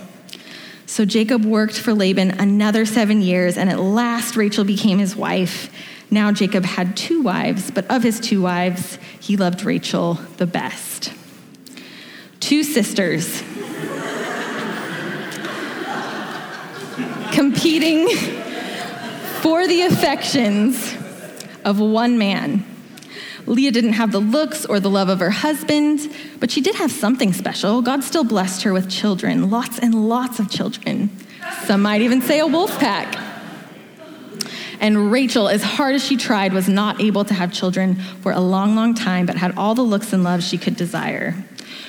So 0.87 1.05
Jacob 1.05 1.45
worked 1.45 1.79
for 1.79 1.93
Laban 1.93 2.41
another 2.41 2.87
seven 2.87 3.21
years, 3.21 3.59
and 3.59 3.69
at 3.69 3.79
last 3.79 4.37
Rachel 4.37 4.65
became 4.65 4.99
his 4.99 5.15
wife. 5.15 5.71
Now 6.11 6.33
Jacob 6.33 6.65
had 6.65 6.97
two 6.97 7.23
wives, 7.23 7.71
but 7.71 7.91
of 7.91 8.03
his 8.03 8.19
two 8.19 8.43
wives, 8.43 8.99
he 9.21 9.37
loved 9.37 9.65
Rachel 9.65 10.15
the 10.39 10.47
best. 10.47 11.13
Two 12.41 12.63
sisters 12.63 13.43
competing 17.33 18.09
for 19.43 19.67
the 19.69 19.83
affections 19.83 20.95
of 21.65 21.79
one 21.79 22.19
man. 22.19 22.65
Leah 23.47 23.71
didn't 23.71 23.95
have 23.95 24.13
the 24.13 24.21
looks 24.21 24.67
or 24.67 24.81
the 24.81 24.91
love 24.91 25.09
of 25.09 25.21
her 25.21 25.31
husband, 25.31 26.11
but 26.41 26.51
she 26.51 26.61
did 26.61 26.75
have 26.75 26.91
something 26.91 27.33
special. 27.33 27.81
God 27.83 28.03
still 28.03 28.25
blessed 28.25 28.63
her 28.63 28.73
with 28.73 28.91
children, 28.91 29.51
lots 29.51 29.79
and 29.79 30.09
lots 30.09 30.39
of 30.39 30.51
children. 30.51 31.11
Some 31.65 31.83
might 31.83 32.03
even 32.03 32.21
say 32.23 32.41
a 32.41 32.47
wolf 32.47 32.79
pack. 32.79 33.28
And 34.81 35.11
Rachel, 35.11 35.49
as 35.49 35.63
hard 35.63 35.95
as 35.95 36.05
she 36.05 36.17
tried, 36.17 36.53
was 36.53 36.69
not 36.69 37.01
able 37.01 37.25
to 37.25 37.35
have 37.35 37.53
children 37.53 37.97
for 38.23 38.33
a 38.33 38.41
long, 38.41 38.75
long 38.77 38.95
time, 38.95 39.27
but 39.27 39.37
had 39.37 39.57
all 39.57 39.75
the 39.75 39.83
looks 39.83 40.13
and 40.13 40.23
love 40.23 40.43
she 40.43 40.59
could 40.59 40.77
desire. 40.77 41.33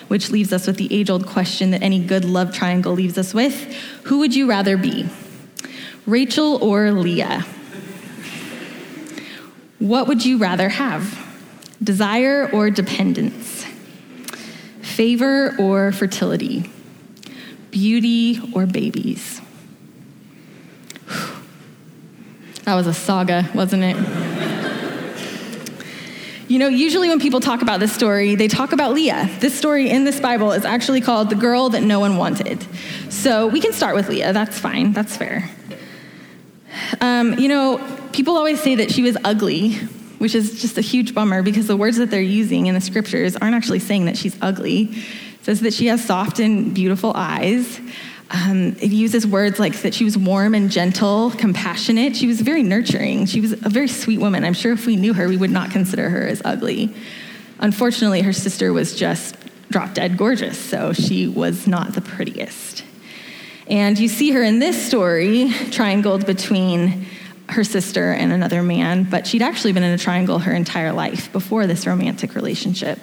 Which 0.07 0.31
leaves 0.31 0.51
us 0.51 0.65
with 0.65 0.77
the 0.77 0.91
age 0.93 1.09
old 1.09 1.27
question 1.27 1.71
that 1.71 1.83
any 1.83 1.99
good 1.99 2.25
love 2.25 2.53
triangle 2.53 2.93
leaves 2.93 3.17
us 3.17 3.33
with 3.33 3.73
Who 4.05 4.19
would 4.19 4.35
you 4.35 4.49
rather 4.49 4.75
be, 4.75 5.07
Rachel 6.05 6.57
or 6.63 6.91
Leah? 6.91 7.45
What 9.77 10.07
would 10.07 10.25
you 10.25 10.37
rather 10.37 10.69
have? 10.69 11.29
desire 11.81 12.49
or 12.51 12.69
dependence, 12.69 13.65
favor 14.81 15.55
or 15.57 15.91
fertility, 15.91 16.69
beauty 17.71 18.39
or 18.53 18.65
babies. 18.65 19.41
That 22.69 22.75
was 22.75 22.85
a 22.85 22.93
saga, 22.93 23.49
wasn't 23.55 23.81
it? 23.83 23.97
you 26.47 26.59
know, 26.59 26.67
usually 26.67 27.09
when 27.09 27.19
people 27.19 27.39
talk 27.39 27.63
about 27.63 27.79
this 27.79 27.91
story, 27.91 28.35
they 28.35 28.47
talk 28.47 28.73
about 28.73 28.93
Leah. 28.93 29.27
This 29.39 29.57
story 29.57 29.89
in 29.89 30.03
this 30.03 30.19
Bible 30.19 30.51
is 30.51 30.65
actually 30.65 31.01
called 31.01 31.31
The 31.31 31.35
Girl 31.35 31.69
That 31.69 31.81
No 31.81 31.99
One 31.99 32.17
Wanted. 32.17 32.63
So 33.11 33.47
we 33.47 33.59
can 33.59 33.73
start 33.73 33.95
with 33.95 34.07
Leah. 34.07 34.33
That's 34.33 34.59
fine, 34.59 34.93
that's 34.93 35.17
fair. 35.17 35.49
Um, 37.01 37.39
you 37.39 37.47
know, 37.47 37.79
people 38.13 38.37
always 38.37 38.61
say 38.61 38.75
that 38.75 38.91
she 38.91 39.01
was 39.01 39.17
ugly, 39.23 39.73
which 40.19 40.35
is 40.35 40.61
just 40.61 40.77
a 40.77 40.81
huge 40.81 41.15
bummer 41.15 41.41
because 41.41 41.65
the 41.65 41.75
words 41.75 41.97
that 41.97 42.11
they're 42.11 42.21
using 42.21 42.67
in 42.67 42.75
the 42.75 42.81
scriptures 42.81 43.35
aren't 43.35 43.55
actually 43.55 43.79
saying 43.79 44.05
that 44.05 44.15
she's 44.15 44.37
ugly. 44.43 44.81
It 44.83 45.41
says 45.41 45.61
that 45.61 45.73
she 45.73 45.87
has 45.87 46.05
soft 46.05 46.37
and 46.37 46.75
beautiful 46.75 47.13
eyes. 47.15 47.79
Um, 48.31 48.75
it 48.79 48.91
uses 48.91 49.25
words 49.25 49.59
like 49.59 49.81
that 49.81 49.93
she 49.93 50.03
was 50.03 50.17
warm 50.17 50.53
and 50.53 50.69
gentle, 50.69 51.31
compassionate. 51.31 52.15
She 52.15 52.27
was 52.27 52.41
very 52.41 52.61
nurturing. 52.61 53.25
She 53.25 53.41
was 53.41 53.53
a 53.53 53.69
very 53.69 53.87
sweet 53.87 54.19
woman. 54.19 54.45
I'm 54.45 54.53
sure 54.53 54.71
if 54.71 54.85
we 54.85 54.95
knew 54.95 55.13
her, 55.13 55.27
we 55.27 55.37
would 55.37 55.49
not 55.49 55.71
consider 55.71 56.09
her 56.09 56.27
as 56.27 56.41
ugly. 56.45 56.93
Unfortunately, 57.59 58.21
her 58.21 58.33
sister 58.33 58.71
was 58.71 58.95
just 58.95 59.35
drop 59.69 59.93
dead 59.93 60.17
gorgeous, 60.17 60.57
so 60.59 60.93
she 60.93 61.27
was 61.27 61.67
not 61.67 61.93
the 61.93 62.01
prettiest. 62.01 62.83
And 63.67 63.97
you 63.99 64.07
see 64.07 64.31
her 64.31 64.43
in 64.43 64.59
this 64.59 64.79
story, 64.83 65.51
triangled 65.71 66.25
between 66.25 67.05
her 67.49 67.63
sister 67.63 68.11
and 68.11 68.31
another 68.31 68.61
man, 68.61 69.03
but 69.03 69.25
she'd 69.25 69.41
actually 69.41 69.73
been 69.73 69.83
in 69.83 69.91
a 69.91 69.97
triangle 69.97 70.39
her 70.39 70.53
entire 70.53 70.91
life 70.91 71.31
before 71.31 71.65
this 71.67 71.87
romantic 71.87 72.35
relationship. 72.35 72.99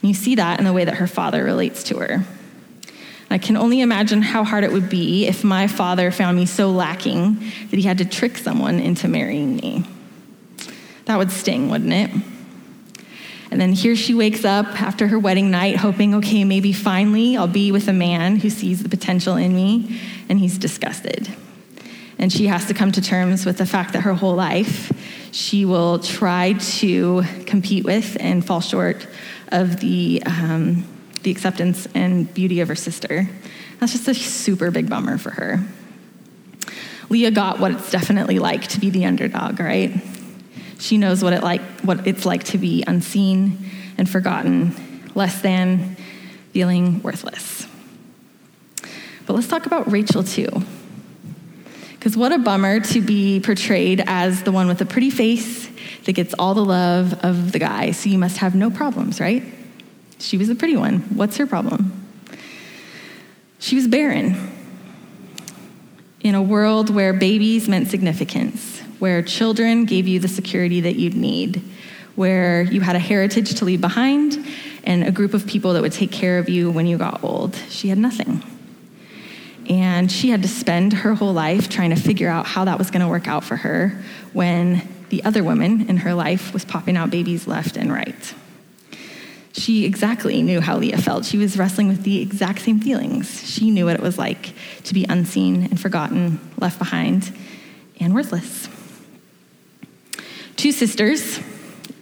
And 0.00 0.08
you 0.08 0.14
see 0.14 0.36
that 0.36 0.58
in 0.58 0.64
the 0.64 0.72
way 0.72 0.84
that 0.84 0.94
her 0.94 1.06
father 1.06 1.42
relates 1.44 1.82
to 1.84 1.98
her. 1.98 2.24
I 3.32 3.38
can 3.38 3.56
only 3.56 3.80
imagine 3.80 4.22
how 4.22 4.44
hard 4.44 4.64
it 4.64 4.72
would 4.72 4.88
be 4.88 5.26
if 5.26 5.42
my 5.42 5.66
father 5.66 6.10
found 6.10 6.36
me 6.36 6.46
so 6.46 6.70
lacking 6.70 7.34
that 7.70 7.76
he 7.76 7.82
had 7.82 7.98
to 7.98 8.04
trick 8.04 8.36
someone 8.36 8.78
into 8.78 9.08
marrying 9.08 9.56
me. 9.56 9.84
That 11.06 11.18
would 11.18 11.30
sting, 11.30 11.70
wouldn't 11.70 11.92
it? 11.92 12.10
And 13.50 13.60
then 13.60 13.72
here 13.72 13.96
she 13.96 14.14
wakes 14.14 14.44
up 14.44 14.66
after 14.80 15.08
her 15.08 15.18
wedding 15.18 15.50
night, 15.50 15.76
hoping, 15.76 16.14
okay, 16.16 16.44
maybe 16.44 16.72
finally 16.72 17.36
I'll 17.36 17.46
be 17.46 17.72
with 17.72 17.88
a 17.88 17.92
man 17.92 18.36
who 18.36 18.48
sees 18.50 18.82
the 18.82 18.88
potential 18.88 19.36
in 19.36 19.54
me, 19.54 20.00
and 20.28 20.38
he's 20.38 20.56
disgusted. 20.56 21.28
And 22.18 22.32
she 22.32 22.46
has 22.46 22.66
to 22.66 22.74
come 22.74 22.92
to 22.92 23.02
terms 23.02 23.44
with 23.44 23.58
the 23.58 23.66
fact 23.66 23.92
that 23.94 24.00
her 24.00 24.14
whole 24.14 24.34
life 24.34 24.92
she 25.32 25.64
will 25.64 25.98
try 25.98 26.52
to 26.52 27.22
compete 27.46 27.84
with 27.84 28.18
and 28.20 28.44
fall 28.44 28.60
short 28.60 29.06
of 29.48 29.80
the, 29.80 30.22
um, 30.26 30.84
the 31.22 31.30
acceptance 31.30 31.86
and 31.94 32.32
beauty 32.32 32.60
of 32.60 32.68
her 32.68 32.74
sister. 32.74 33.28
That's 33.78 33.92
just 33.92 34.08
a 34.08 34.14
super 34.14 34.70
big 34.70 34.88
bummer 34.88 35.18
for 35.18 35.30
her. 35.30 35.60
Leah 37.08 37.30
got 37.30 37.60
what 37.60 37.72
it's 37.72 37.90
definitely 37.90 38.38
like 38.38 38.66
to 38.68 38.80
be 38.80 38.90
the 38.90 39.04
underdog, 39.04 39.60
right? 39.60 39.92
She 40.78 40.98
knows 40.98 41.22
what, 41.22 41.32
it 41.32 41.42
like, 41.42 41.60
what 41.80 42.06
it's 42.06 42.24
like 42.24 42.44
to 42.44 42.58
be 42.58 42.84
unseen 42.86 43.70
and 43.98 44.08
forgotten, 44.08 44.74
less 45.14 45.42
than, 45.42 45.96
feeling 46.52 47.02
worthless. 47.02 47.66
But 49.26 49.34
let's 49.34 49.48
talk 49.48 49.66
about 49.66 49.90
Rachel 49.90 50.24
too. 50.24 50.48
Because 51.92 52.16
what 52.16 52.32
a 52.32 52.38
bummer 52.38 52.80
to 52.80 53.00
be 53.00 53.40
portrayed 53.40 54.02
as 54.06 54.42
the 54.42 54.50
one 54.50 54.66
with 54.66 54.80
a 54.80 54.86
pretty 54.86 55.10
face 55.10 55.68
that 56.04 56.12
gets 56.14 56.34
all 56.34 56.54
the 56.54 56.64
love 56.64 57.14
of 57.24 57.52
the 57.52 57.58
guy. 57.58 57.92
So 57.92 58.08
you 58.10 58.18
must 58.18 58.38
have 58.38 58.54
no 58.54 58.70
problems, 58.70 59.20
right? 59.20 59.44
She 60.22 60.38
was 60.38 60.48
a 60.48 60.54
pretty 60.54 60.76
one. 60.76 61.00
What's 61.16 61.36
her 61.36 61.46
problem? 61.46 61.92
She 63.58 63.74
was 63.74 63.88
barren. 63.88 64.36
In 66.20 66.36
a 66.36 66.42
world 66.42 66.90
where 66.90 67.12
babies 67.12 67.68
meant 67.68 67.88
significance, 67.88 68.80
where 69.00 69.20
children 69.22 69.84
gave 69.84 70.06
you 70.06 70.20
the 70.20 70.28
security 70.28 70.80
that 70.82 70.94
you'd 70.94 71.16
need, 71.16 71.60
where 72.14 72.62
you 72.62 72.80
had 72.80 72.94
a 72.94 73.00
heritage 73.00 73.54
to 73.56 73.64
leave 73.64 73.80
behind 73.80 74.46
and 74.84 75.02
a 75.02 75.10
group 75.10 75.34
of 75.34 75.46
people 75.46 75.72
that 75.72 75.82
would 75.82 75.92
take 75.92 76.12
care 76.12 76.38
of 76.38 76.48
you 76.48 76.70
when 76.70 76.86
you 76.86 76.98
got 76.98 77.24
old. 77.24 77.56
She 77.68 77.88
had 77.88 77.98
nothing. 77.98 78.44
And 79.68 80.10
she 80.10 80.30
had 80.30 80.42
to 80.42 80.48
spend 80.48 80.92
her 80.92 81.14
whole 81.14 81.32
life 81.32 81.68
trying 81.68 81.90
to 81.90 81.96
figure 81.96 82.28
out 82.28 82.46
how 82.46 82.64
that 82.66 82.78
was 82.78 82.90
going 82.90 83.02
to 83.02 83.08
work 83.08 83.26
out 83.26 83.42
for 83.42 83.56
her 83.56 84.00
when 84.32 84.86
the 85.08 85.24
other 85.24 85.42
woman 85.42 85.88
in 85.88 85.98
her 85.98 86.14
life 86.14 86.52
was 86.52 86.64
popping 86.64 86.96
out 86.96 87.10
babies 87.10 87.48
left 87.48 87.76
and 87.76 87.92
right. 87.92 88.34
She 89.52 89.84
exactly 89.84 90.42
knew 90.42 90.60
how 90.60 90.78
Leah 90.78 90.98
felt. 90.98 91.24
She 91.26 91.36
was 91.36 91.58
wrestling 91.58 91.88
with 91.88 92.04
the 92.04 92.20
exact 92.22 92.62
same 92.62 92.80
feelings. 92.80 93.46
She 93.46 93.70
knew 93.70 93.84
what 93.84 93.94
it 93.94 94.02
was 94.02 94.18
like 94.18 94.54
to 94.84 94.94
be 94.94 95.04
unseen 95.08 95.64
and 95.64 95.78
forgotten, 95.78 96.40
left 96.58 96.78
behind, 96.78 97.36
and 98.00 98.14
worthless. 98.14 98.68
Two 100.56 100.72
sisters, 100.72 101.40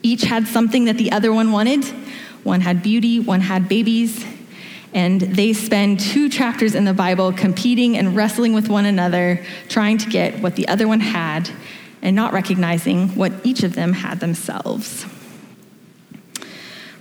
each 0.02 0.23
had 0.23 0.47
something 0.47 0.85
that 0.85 0.97
the 0.97 1.12
other 1.12 1.33
one 1.33 1.50
wanted. 1.50 1.85
One 2.45 2.61
had 2.61 2.83
beauty, 2.83 3.19
one 3.21 3.40
had 3.40 3.69
babies, 3.69 4.25
and 4.95 5.21
they 5.21 5.52
spend 5.52 6.00
two 6.00 6.28
chapters 6.28 6.75
in 6.75 6.85
the 6.85 6.95
Bible 6.95 7.33
competing 7.33 7.99
and 7.99 8.16
wrestling 8.16 8.52
with 8.52 8.69
one 8.69 8.87
another, 8.87 9.45
trying 9.69 9.99
to 9.99 10.09
get 10.09 10.40
what 10.40 10.57
the 10.57 10.69
other 10.69 10.88
one 10.88 11.00
had, 11.00 11.50
and 12.00 12.16
not 12.16 12.33
recognizing 12.33 13.09
what 13.11 13.33
each 13.45 13.62
of 13.62 13.75
them 13.75 13.92
had 13.92 14.21
themselves. 14.21 15.04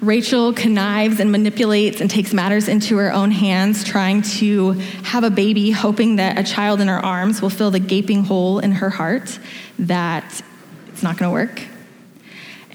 Rachel 0.02 0.54
connives 0.54 1.20
and 1.20 1.30
manipulates 1.30 2.00
and 2.00 2.10
takes 2.10 2.32
matters 2.34 2.70
into 2.70 2.96
her 2.98 3.12
own 3.12 3.32
hands, 3.32 3.84
trying 3.84 4.22
to 4.22 4.72
have 5.04 5.26
a 5.26 5.30
baby, 5.30 5.72
hoping 5.72 6.16
that 6.16 6.40
a 6.40 6.44
child 6.44 6.80
in 6.80 6.88
her 6.88 7.04
arms 7.04 7.42
will 7.42 7.50
fill 7.50 7.70
the 7.70 7.80
gaping 7.80 8.24
hole 8.24 8.60
in 8.60 8.72
her 8.72 8.90
heart 8.90 9.38
that 9.78 10.42
it's 10.88 11.04
not 11.04 11.18
going 11.18 11.30
to 11.30 11.34
work. 11.34 11.62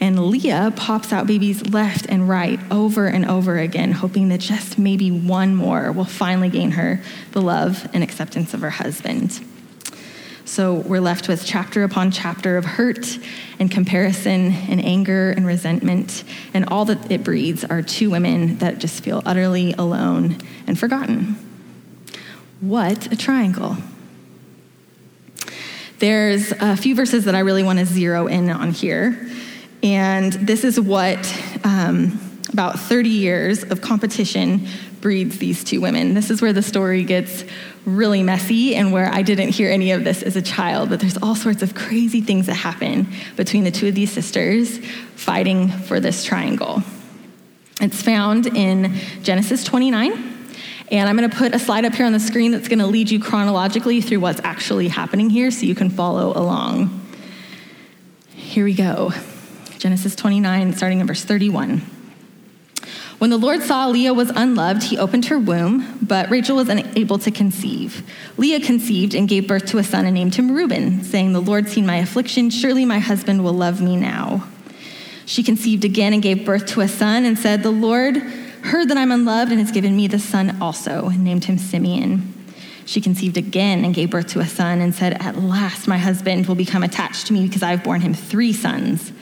And 0.01 0.29
Leah 0.29 0.75
pops 0.77 1.15
out 1.15 1.27
babies 1.27 1.71
left 1.71 2.05
and 2.11 2.29
right 2.29 2.61
over 2.71 3.07
and 3.07 3.25
over 3.25 3.57
again, 3.57 3.93
hoping 3.93 4.29
that 4.29 4.41
just 4.41 4.79
maybe 4.79 5.11
one 5.11 5.55
more 5.55 5.93
will 5.93 6.05
finally 6.05 6.51
gain 6.51 6.73
her 6.73 7.01
the 7.33 7.41
love 7.41 7.89
and 7.95 8.05
acceptance 8.05 8.53
of 8.53 8.61
her 8.61 8.71
husband. 8.71 9.41
So 10.55 10.75
we're 10.75 11.01
left 11.01 11.27
with 11.27 11.45
chapter 11.45 11.83
upon 11.83 12.13
chapter 12.13 12.57
of 12.57 12.65
hurt 12.65 13.19
and 13.59 13.69
comparison 13.69 14.53
and 14.53 14.85
anger 14.85 15.33
and 15.33 15.45
resentment. 15.45 16.23
And 16.55 16.67
all 16.67 16.85
that 16.85 17.11
it 17.11 17.25
breeds 17.25 17.65
are 17.65 17.83
two 17.83 18.09
women 18.09 18.59
that 18.59 18.79
just 18.79 19.03
feel 19.03 19.21
utterly 19.27 19.73
alone 19.73 20.37
and 20.69 20.79
forgotten. 20.79 21.35
What 22.61 23.11
a 23.13 23.17
triangle. 23.17 23.79
There's 25.99 26.53
a 26.53 26.77
few 26.77 26.95
verses 26.95 27.25
that 27.25 27.35
I 27.35 27.41
really 27.41 27.65
want 27.65 27.81
to 27.81 27.85
zero 27.85 28.29
in 28.29 28.49
on 28.49 28.71
here. 28.71 29.29
And 29.83 30.33
this 30.35 30.63
is 30.63 30.79
what 30.79 31.19
um, 31.65 32.21
about 32.53 32.79
30 32.79 33.09
years 33.09 33.65
of 33.65 33.81
competition 33.81 34.69
breeds 35.05 35.37
these 35.37 35.63
two 35.63 35.83
women. 35.83 36.15
This 36.15 36.31
is 36.31 36.41
where 36.41 36.55
the 36.55 36.63
story 36.63 37.05
gets 37.05 37.45
really 37.85 38.23
messy 38.23 38.75
and 38.75 38.91
where 38.91 39.13
I 39.13 39.21
didn't 39.21 39.51
hear 39.51 39.71
any 39.71 39.91
of 39.91 40.03
this 40.03 40.23
as 40.23 40.35
a 40.35 40.41
child, 40.41 40.89
but 40.89 40.99
there's 40.99 41.19
all 41.19 41.35
sorts 41.35 41.63
of 41.63 41.75
crazy 41.75 42.23
things 42.23 42.47
that 42.47 42.55
happen 42.55 43.09
between 43.37 43.65
the 43.65 43.71
two 43.71 43.87
of 43.87 43.95
these 43.95 44.11
sisters 44.11 44.79
fighting 45.15 45.69
for 45.69 46.01
this 46.01 46.25
triangle. 46.25 46.83
It's 47.83 48.01
found 48.01 48.47
in 48.47 48.95
Genesis 49.23 49.63
29. 49.63 50.13
And 50.91 51.07
I'm 51.07 51.19
going 51.19 51.29
to 51.29 51.37
put 51.37 51.55
a 51.55 51.59
slide 51.59 51.85
up 51.85 51.95
here 51.95 52.07
on 52.07 52.13
the 52.13 52.21
screen 52.21 52.53
that's 52.53 52.69
going 52.69 52.79
to 52.79 52.87
lead 52.87 53.11
you 53.11 53.21
chronologically 53.21 54.01
through 54.01 54.21
what's 54.21 54.41
actually 54.43 54.89
happening 54.89 55.29
here 55.29 55.51
so 55.51 55.67
you 55.67 55.75
can 55.75 55.91
follow 55.91 56.33
along. 56.33 57.03
Here 58.35 58.65
we 58.65 58.73
go 58.73 59.13
Genesis 59.77 60.17
29, 60.17 60.73
starting 60.73 61.01
in 61.01 61.07
verse 61.07 61.25
31. 61.25 61.94
When 63.19 63.31
the 63.31 63.37
Lord 63.37 63.63
saw 63.63 63.87
Leah 63.87 64.13
was 64.13 64.31
unloved, 64.31 64.83
he 64.83 64.99
opened 64.99 65.27
her 65.27 65.39
womb, 65.39 65.99
but 66.03 66.31
Rachel 66.31 66.57
was 66.57 66.69
unable 66.69 67.19
to 67.19 67.31
conceive. 67.31 68.03
Leah 68.37 68.61
conceived 68.61 69.15
and 69.15 69.29
gave 69.29 69.47
birth 69.47 69.67
to 69.67 69.79
a 69.79 69.85
son 69.85 70.05
and 70.05 70.15
named 70.15 70.35
him 70.35 70.51
Reuben, 70.51 71.03
saying, 71.03 71.33
The 71.33 71.41
Lord 71.41 71.69
seen 71.69 71.87
my 71.87 71.97
affliction, 71.97 72.51
surely 72.51 72.85
my 72.85 72.99
husband 72.99 73.45
will 73.45 73.53
love 73.53 73.81
me 73.81 73.97
now. 73.97 74.49
She 75.27 75.43
conceived 75.43 75.85
again 75.85 76.13
and 76.13 76.23
gave 76.23 76.45
birth 76.45 76.67
to 76.67 76.81
a 76.81 76.89
son 76.89 77.25
and 77.25 77.39
said, 77.39 77.63
The 77.63 77.71
Lord 77.71 78.17
heard 78.17 78.89
that 78.89 78.99
I'm 78.99 79.13
unloved 79.13 79.53
and 79.53 79.61
has 79.61 79.71
given 79.71 79.97
me 79.97 80.09
the 80.09 80.19
son 80.19 80.61
also, 80.61 81.09
and 81.09 81.23
named 81.23 81.45
him 81.45 81.57
Simeon. 81.57 82.33
She 82.87 83.01
conceived 83.01 83.37
again 83.37 83.85
and 83.85 83.95
gave 83.95 84.11
birth 84.11 84.27
to 84.29 84.41
a 84.41 84.47
son 84.47 84.81
and 84.81 84.95
said, 84.95 85.15
At 85.23 85.39
last 85.39 85.89
my 85.89 85.99
husband 85.99 86.47
will 86.47 86.55
become 86.55 86.83
attached 86.83 87.29
to 87.29 87.33
me 87.33 87.47
because 87.47 87.63
I've 87.63 87.85
borne 87.85 88.03
him 88.03 88.13
three 88.13 88.53
sons. 88.53 89.13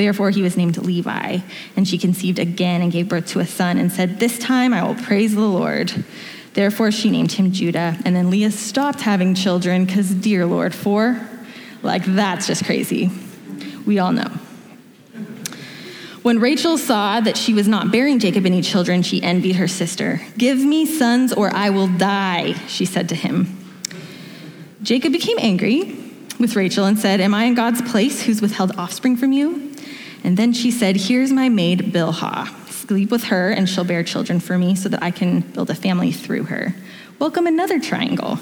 Therefore 0.00 0.30
he 0.30 0.40
was 0.40 0.56
named 0.56 0.78
Levi. 0.78 1.40
And 1.76 1.86
she 1.86 1.98
conceived 1.98 2.38
again 2.38 2.80
and 2.80 2.90
gave 2.90 3.10
birth 3.10 3.26
to 3.32 3.40
a 3.40 3.46
son 3.46 3.76
and 3.76 3.92
said, 3.92 4.18
This 4.18 4.38
time 4.38 4.72
I 4.72 4.82
will 4.82 4.94
praise 4.94 5.34
the 5.34 5.42
Lord. 5.42 5.92
Therefore 6.54 6.90
she 6.90 7.10
named 7.10 7.32
him 7.32 7.52
Judah. 7.52 7.98
And 8.06 8.16
then 8.16 8.30
Leah 8.30 8.50
stopped 8.50 9.02
having 9.02 9.34
children 9.34 9.84
because, 9.84 10.08
dear 10.14 10.46
Lord, 10.46 10.74
four? 10.74 11.20
Like, 11.82 12.02
that's 12.06 12.46
just 12.46 12.64
crazy. 12.64 13.10
We 13.84 13.98
all 13.98 14.12
know. 14.12 14.30
When 16.22 16.40
Rachel 16.40 16.78
saw 16.78 17.20
that 17.20 17.36
she 17.36 17.52
was 17.52 17.68
not 17.68 17.92
bearing 17.92 18.20
Jacob 18.20 18.46
any 18.46 18.62
children, 18.62 19.02
she 19.02 19.22
envied 19.22 19.56
her 19.56 19.68
sister. 19.68 20.22
Give 20.38 20.58
me 20.58 20.86
sons 20.86 21.30
or 21.30 21.54
I 21.54 21.68
will 21.68 21.88
die, 21.88 22.54
she 22.68 22.86
said 22.86 23.10
to 23.10 23.14
him. 23.14 23.54
Jacob 24.82 25.12
became 25.12 25.36
angry 25.38 25.94
with 26.38 26.56
Rachel 26.56 26.86
and 26.86 26.98
said, 26.98 27.20
Am 27.20 27.34
I 27.34 27.44
in 27.44 27.54
God's 27.54 27.82
place 27.82 28.22
who's 28.22 28.40
withheld 28.40 28.74
offspring 28.78 29.18
from 29.18 29.32
you? 29.32 29.69
And 30.24 30.36
then 30.36 30.52
she 30.52 30.70
said, 30.70 30.96
Here's 30.96 31.32
my 31.32 31.48
maid 31.48 31.92
Bilhah. 31.92 32.68
Sleep 32.68 33.10
with 33.10 33.24
her, 33.24 33.50
and 33.50 33.68
she'll 33.68 33.84
bear 33.84 34.02
children 34.02 34.40
for 34.40 34.58
me 34.58 34.74
so 34.74 34.88
that 34.88 35.02
I 35.02 35.10
can 35.10 35.40
build 35.40 35.70
a 35.70 35.74
family 35.74 36.12
through 36.12 36.44
her. 36.44 36.74
Welcome 37.18 37.46
another 37.46 37.78
triangle. 37.78 38.38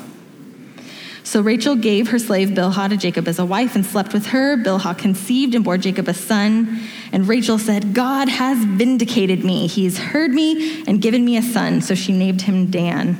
So 1.28 1.42
Rachel 1.42 1.76
gave 1.76 2.08
her 2.08 2.18
slave 2.18 2.50
Bilhah 2.50 2.88
to 2.88 2.96
Jacob 2.96 3.28
as 3.28 3.38
a 3.38 3.44
wife 3.44 3.74
and 3.74 3.84
slept 3.84 4.14
with 4.14 4.28
her. 4.28 4.56
Bilhah 4.56 4.96
conceived 4.96 5.54
and 5.54 5.62
bore 5.62 5.76
Jacob 5.76 6.08
a 6.08 6.14
son. 6.14 6.80
And 7.12 7.28
Rachel 7.28 7.58
said, 7.58 7.92
God 7.92 8.30
has 8.30 8.64
vindicated 8.64 9.44
me. 9.44 9.66
He's 9.66 9.98
heard 9.98 10.30
me 10.30 10.82
and 10.86 11.02
given 11.02 11.26
me 11.26 11.36
a 11.36 11.42
son. 11.42 11.82
So 11.82 11.94
she 11.94 12.12
named 12.12 12.40
him 12.40 12.70
Dan. 12.70 13.18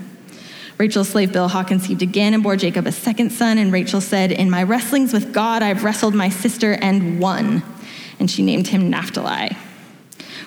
Rachel's 0.79 1.11
slave 1.11 1.31
Bilhah 1.31 1.67
conceived 1.67 2.01
again 2.01 2.33
and 2.33 2.43
bore 2.43 2.57
Jacob 2.57 2.87
a 2.87 2.93
second 2.93 3.31
son. 3.31 3.59
And 3.59 3.71
Rachel 3.73 4.01
said, 4.01 4.33
In 4.33 4.49
my 4.49 4.63
wrestlings 4.63 5.13
with 5.13 5.35
God, 5.35 5.63
I've 5.63 5.85
wrestled 5.85 6.15
my 6.15 6.31
sister 6.31 6.79
and 6.81 7.21
won. 7.21 7.63
And 8.19 8.31
she 8.31 8.43
named 8.43 8.69
him 8.69 8.91
Naphtali. 8.91 9.57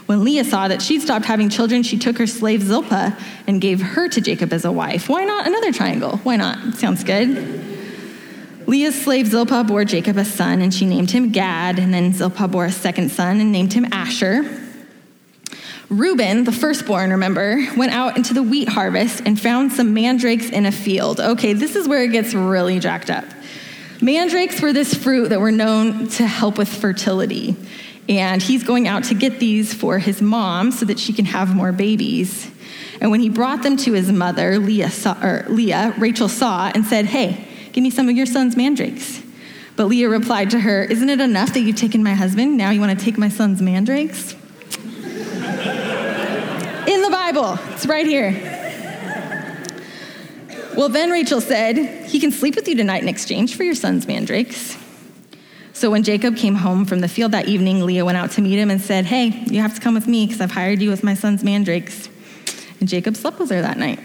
When 0.06 0.24
Leah 0.24 0.44
saw 0.44 0.68
that 0.68 0.82
she'd 0.82 1.02
stopped 1.02 1.26
having 1.26 1.50
children, 1.50 1.84
she 1.84 1.98
took 1.98 2.18
her 2.18 2.28
slave 2.28 2.64
Zilpah 2.64 3.18
and 3.48 3.62
gave 3.62 3.82
her 3.82 4.10
to 4.10 4.20
Jacob 4.20 4.52
as 4.52 4.66
a 4.66 4.72
wife. 4.72 5.08
Why 5.08 5.24
not 5.24 5.48
another 5.48 5.72
triangle? 5.72 6.18
Why 6.18 6.36
not? 6.36 6.76
Sounds 6.76 7.04
good. 7.04 7.70
Leah's 8.68 9.02
slave 9.02 9.28
Zilpah 9.28 9.64
bore 9.64 9.86
Jacob 9.86 10.18
a 10.18 10.26
son, 10.26 10.62
and 10.62 10.74
she 10.74 10.86
named 10.86 11.12
him 11.12 11.32
Gad. 11.32 11.80
And 11.80 11.94
then 11.94 12.14
Zilpah 12.14 12.48
bore 12.48 12.66
a 12.66 12.72
second 12.72 13.12
son 13.12 13.40
and 13.40 13.52
named 13.52 13.74
him 13.74 13.86
Asher. 13.92 14.44
Reuben, 15.90 16.46
the 16.46 16.54
firstborn, 16.54 17.12
remember, 17.12 17.66
went 17.76 17.92
out 17.92 18.16
into 18.16 18.34
the 18.34 18.42
wheat 18.42 18.70
harvest 18.70 19.24
and 19.26 19.40
found 19.40 19.74
some 19.74 19.94
mandrakes 19.94 20.50
in 20.50 20.66
a 20.66 20.72
field. 20.72 21.20
Okay, 21.20 21.52
this 21.52 21.76
is 21.76 21.88
where 21.88 22.02
it 22.04 22.14
gets 22.14 22.34
really 22.34 22.80
jacked 22.80 23.10
up. 23.10 23.26
Mandrakes 24.02 24.60
were 24.62 24.74
this 24.74 24.96
fruit 24.96 25.30
that 25.30 25.40
were 25.40 25.52
known 25.52 26.08
to 26.10 26.26
help 26.26 26.58
with 26.58 26.68
fertility. 26.68 27.56
And 28.10 28.42
he's 28.42 28.64
going 28.64 28.88
out 28.88 29.04
to 29.06 29.14
get 29.14 29.40
these 29.40 29.76
for 29.76 30.00
his 30.00 30.24
mom 30.24 30.72
so 30.72 30.86
that 30.86 30.98
she 30.98 31.14
can 31.14 31.26
have 31.26 31.56
more 31.56 31.72
babies. 31.72 32.50
And 33.00 33.12
when 33.12 33.20
he 33.20 33.30
brought 33.30 33.62
them 33.62 33.78
to 33.78 33.94
his 33.94 34.12
mother, 34.12 34.58
Leah, 34.58 34.90
saw, 34.90 35.22
or 35.24 35.46
Leah, 35.48 35.94
Rachel 36.00 36.28
saw 36.28 36.72
and 36.74 36.84
said, 36.84 37.06
Hey, 37.06 37.48
give 37.74 37.84
me 37.84 37.92
some 37.92 38.10
of 38.10 38.18
your 38.18 38.26
son's 38.26 38.58
mandrakes. 38.58 39.22
But 39.76 39.86
Leah 39.86 40.10
replied 40.10 40.50
to 40.52 40.60
her, 40.60 40.84
Isn't 40.84 41.10
it 41.10 41.22
enough 41.22 41.54
that 41.54 41.62
you've 41.62 41.76
taken 41.76 42.04
my 42.04 42.16
husband? 42.16 42.58
Now 42.58 42.72
you 42.72 42.80
want 42.80 42.98
to 42.98 43.06
take 43.06 43.20
my 43.20 43.30
son's 43.30 43.62
mandrakes? 43.62 44.34
In 46.88 47.02
the 47.04 47.10
Bible, 47.12 47.60
it's 47.74 47.86
right 47.86 48.06
here. 48.06 48.51
Well, 50.76 50.90
then 50.90 51.10
Rachel 51.12 51.42
said, 51.42 51.78
He 52.08 52.20
can 52.20 52.32
sleep 52.32 52.56
with 52.56 52.68
you 52.68 52.76
tonight 52.76 53.02
in 53.02 53.10
exchange 53.10 53.56
for 53.56 53.64
your 53.64 53.76
son's 53.76 54.08
mandrakes. 54.08 54.78
So 55.74 55.90
when 55.90 56.04
Jacob 56.04 56.38
came 56.38 56.56
home 56.56 56.86
from 56.86 57.00
the 57.00 57.08
field 57.08 57.32
that 57.34 57.48
evening, 57.48 57.86
Leah 57.86 58.06
went 58.06 58.18
out 58.18 58.32
to 58.32 58.42
meet 58.42 58.58
him 58.58 58.70
and 58.70 58.82
said, 58.82 59.06
Hey, 59.06 59.28
you 59.48 59.62
have 59.62 59.76
to 59.76 59.82
come 59.82 59.94
with 59.94 60.08
me 60.08 60.26
because 60.26 60.40
I've 60.40 60.52
hired 60.52 60.82
you 60.82 60.90
with 60.90 61.04
my 61.04 61.14
son's 61.14 61.44
mandrakes. 61.44 62.08
And 62.80 62.88
Jacob 62.88 63.16
slept 63.16 63.40
with 63.40 63.50
her 63.50 63.62
that 63.62 63.78
night. 63.78 64.00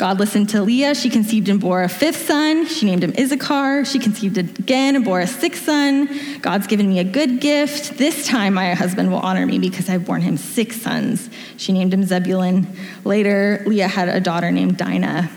God 0.00 0.18
listened 0.18 0.48
to 0.48 0.62
Leah. 0.62 0.94
She 0.94 1.10
conceived 1.10 1.50
and 1.50 1.60
bore 1.60 1.82
a 1.82 1.88
fifth 1.88 2.26
son. 2.26 2.64
She 2.64 2.86
named 2.86 3.04
him 3.04 3.12
Issachar. 3.18 3.84
She 3.84 3.98
conceived 3.98 4.38
again 4.38 4.96
and 4.96 5.04
bore 5.04 5.20
a 5.20 5.26
sixth 5.26 5.66
son. 5.66 6.08
God's 6.40 6.66
given 6.66 6.88
me 6.88 7.00
a 7.00 7.04
good 7.04 7.38
gift. 7.38 7.98
This 7.98 8.26
time 8.26 8.54
my 8.54 8.72
husband 8.72 9.10
will 9.10 9.18
honor 9.18 9.44
me 9.44 9.58
because 9.58 9.90
I've 9.90 10.06
borne 10.06 10.22
him 10.22 10.38
six 10.38 10.80
sons. 10.80 11.28
She 11.58 11.74
named 11.74 11.92
him 11.92 12.02
Zebulun. 12.04 12.66
Later, 13.04 13.62
Leah 13.66 13.88
had 13.88 14.08
a 14.08 14.20
daughter 14.20 14.50
named 14.50 14.78
Dinah. 14.78 15.30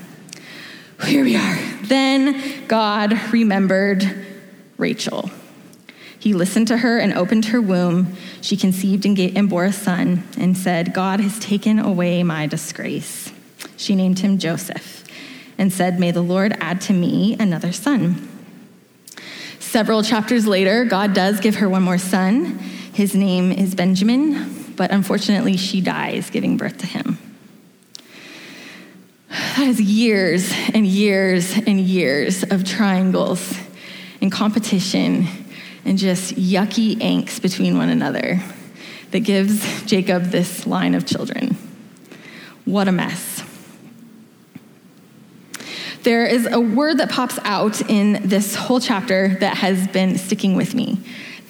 Here 1.08 1.26
we 1.26 1.36
are. 1.36 1.58
Then 1.82 2.66
God 2.70 3.20
remembered 3.34 4.10
Rachel. 4.78 5.30
He 6.20 6.34
listened 6.34 6.70
to 6.70 6.78
her 6.78 7.00
and 7.00 7.14
opened 7.16 7.48
her 7.48 7.60
womb. 7.60 8.16
She 8.40 8.56
conceived 8.56 9.06
and, 9.06 9.20
and 9.20 9.50
bore 9.50 9.66
a 9.66 9.74
son 9.74 10.24
and 10.38 10.56
said, 10.58 10.94
God 10.94 11.20
has 11.20 11.38
taken 11.40 11.80
away 11.80 12.24
my 12.24 12.48
disgrace. 12.48 13.33
She 13.78 13.96
named 13.96 14.20
him 14.20 14.38
Joseph 14.38 15.04
and 15.58 15.72
said, 15.72 16.00
May 16.00 16.12
the 16.12 16.22
Lord 16.22 16.56
add 16.60 16.82
to 16.82 16.94
me 16.94 17.36
another 17.40 17.72
son. 17.72 18.30
Several 19.60 20.04
chapters 20.04 20.46
later, 20.46 20.86
God 20.86 21.14
does 21.14 21.40
give 21.40 21.56
her 21.56 21.68
one 21.68 21.84
more 21.84 21.98
son. 21.98 22.46
His 22.94 23.16
name 23.16 23.52
is 23.52 23.74
Benjamin, 23.74 24.74
but 24.76 24.92
unfortunately, 24.92 25.58
she 25.58 25.82
dies 25.82 26.30
giving 26.30 26.58
birth 26.58 26.78
to 26.80 26.86
him. 26.86 27.18
That 29.30 29.68
is 29.68 29.82
years 29.82 30.52
and 30.74 30.86
years 30.86 31.56
and 31.58 31.80
years 31.80 32.44
of 32.44 32.64
triangles 32.64 33.58
and 34.22 34.32
competition 34.32 35.28
and 35.86 35.98
just 35.98 36.36
yucky 36.36 36.96
angst 36.98 37.42
between 37.42 37.78
one 37.78 37.90
another 37.90 38.40
that 39.12 39.22
gives 39.22 39.84
Jacob 39.86 40.26
this 40.26 40.68
line 40.68 40.96
of 40.96 41.06
children. 41.06 41.58
What 42.66 42.88
a 42.88 42.92
mess. 42.92 43.33
There 46.04 46.26
is 46.26 46.46
a 46.46 46.60
word 46.60 46.98
that 46.98 47.10
pops 47.10 47.40
out 47.46 47.80
in 47.90 48.28
this 48.28 48.56
whole 48.56 48.82
chapter 48.82 49.36
that 49.40 49.56
has 49.56 49.88
been 49.88 50.18
sticking 50.18 50.56
with 50.56 50.76
me, 50.76 51.00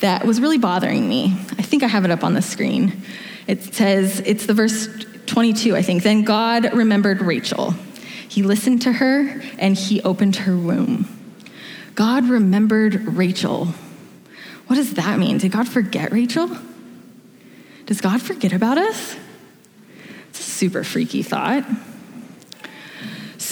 that 0.01 0.25
was 0.25 0.39
really 0.39 0.59
bothering 0.59 1.09
me. 1.09 1.35
I 1.57 1.63
think 1.63 1.81
I 1.81 1.87
have 1.87 2.05
it 2.05 2.11
up 2.11 2.23
on 2.23 2.35
the 2.35 2.41
screen. 2.41 3.01
It 3.47 3.73
says, 3.73 4.21
it's 4.25 4.45
the 4.45 4.53
verse 4.53 4.87
22, 5.25 5.75
I 5.75 5.81
think. 5.81 6.03
Then 6.03 6.23
God 6.23 6.71
remembered 6.73 7.21
Rachel. 7.21 7.73
He 8.29 8.43
listened 8.43 8.83
to 8.83 8.91
her 8.91 9.41
and 9.57 9.75
he 9.75 10.01
opened 10.03 10.35
her 10.35 10.55
womb. 10.55 11.07
God 11.95 12.29
remembered 12.29 13.05
Rachel. 13.07 13.67
What 14.67 14.75
does 14.75 14.93
that 14.93 15.17
mean? 15.17 15.39
Did 15.39 15.51
God 15.51 15.67
forget 15.67 16.11
Rachel? 16.11 16.49
Does 17.87 18.01
God 18.01 18.21
forget 18.21 18.53
about 18.53 18.77
us? 18.77 19.15
It's 20.29 20.39
a 20.39 20.43
super 20.43 20.83
freaky 20.83 21.23
thought. 21.23 21.65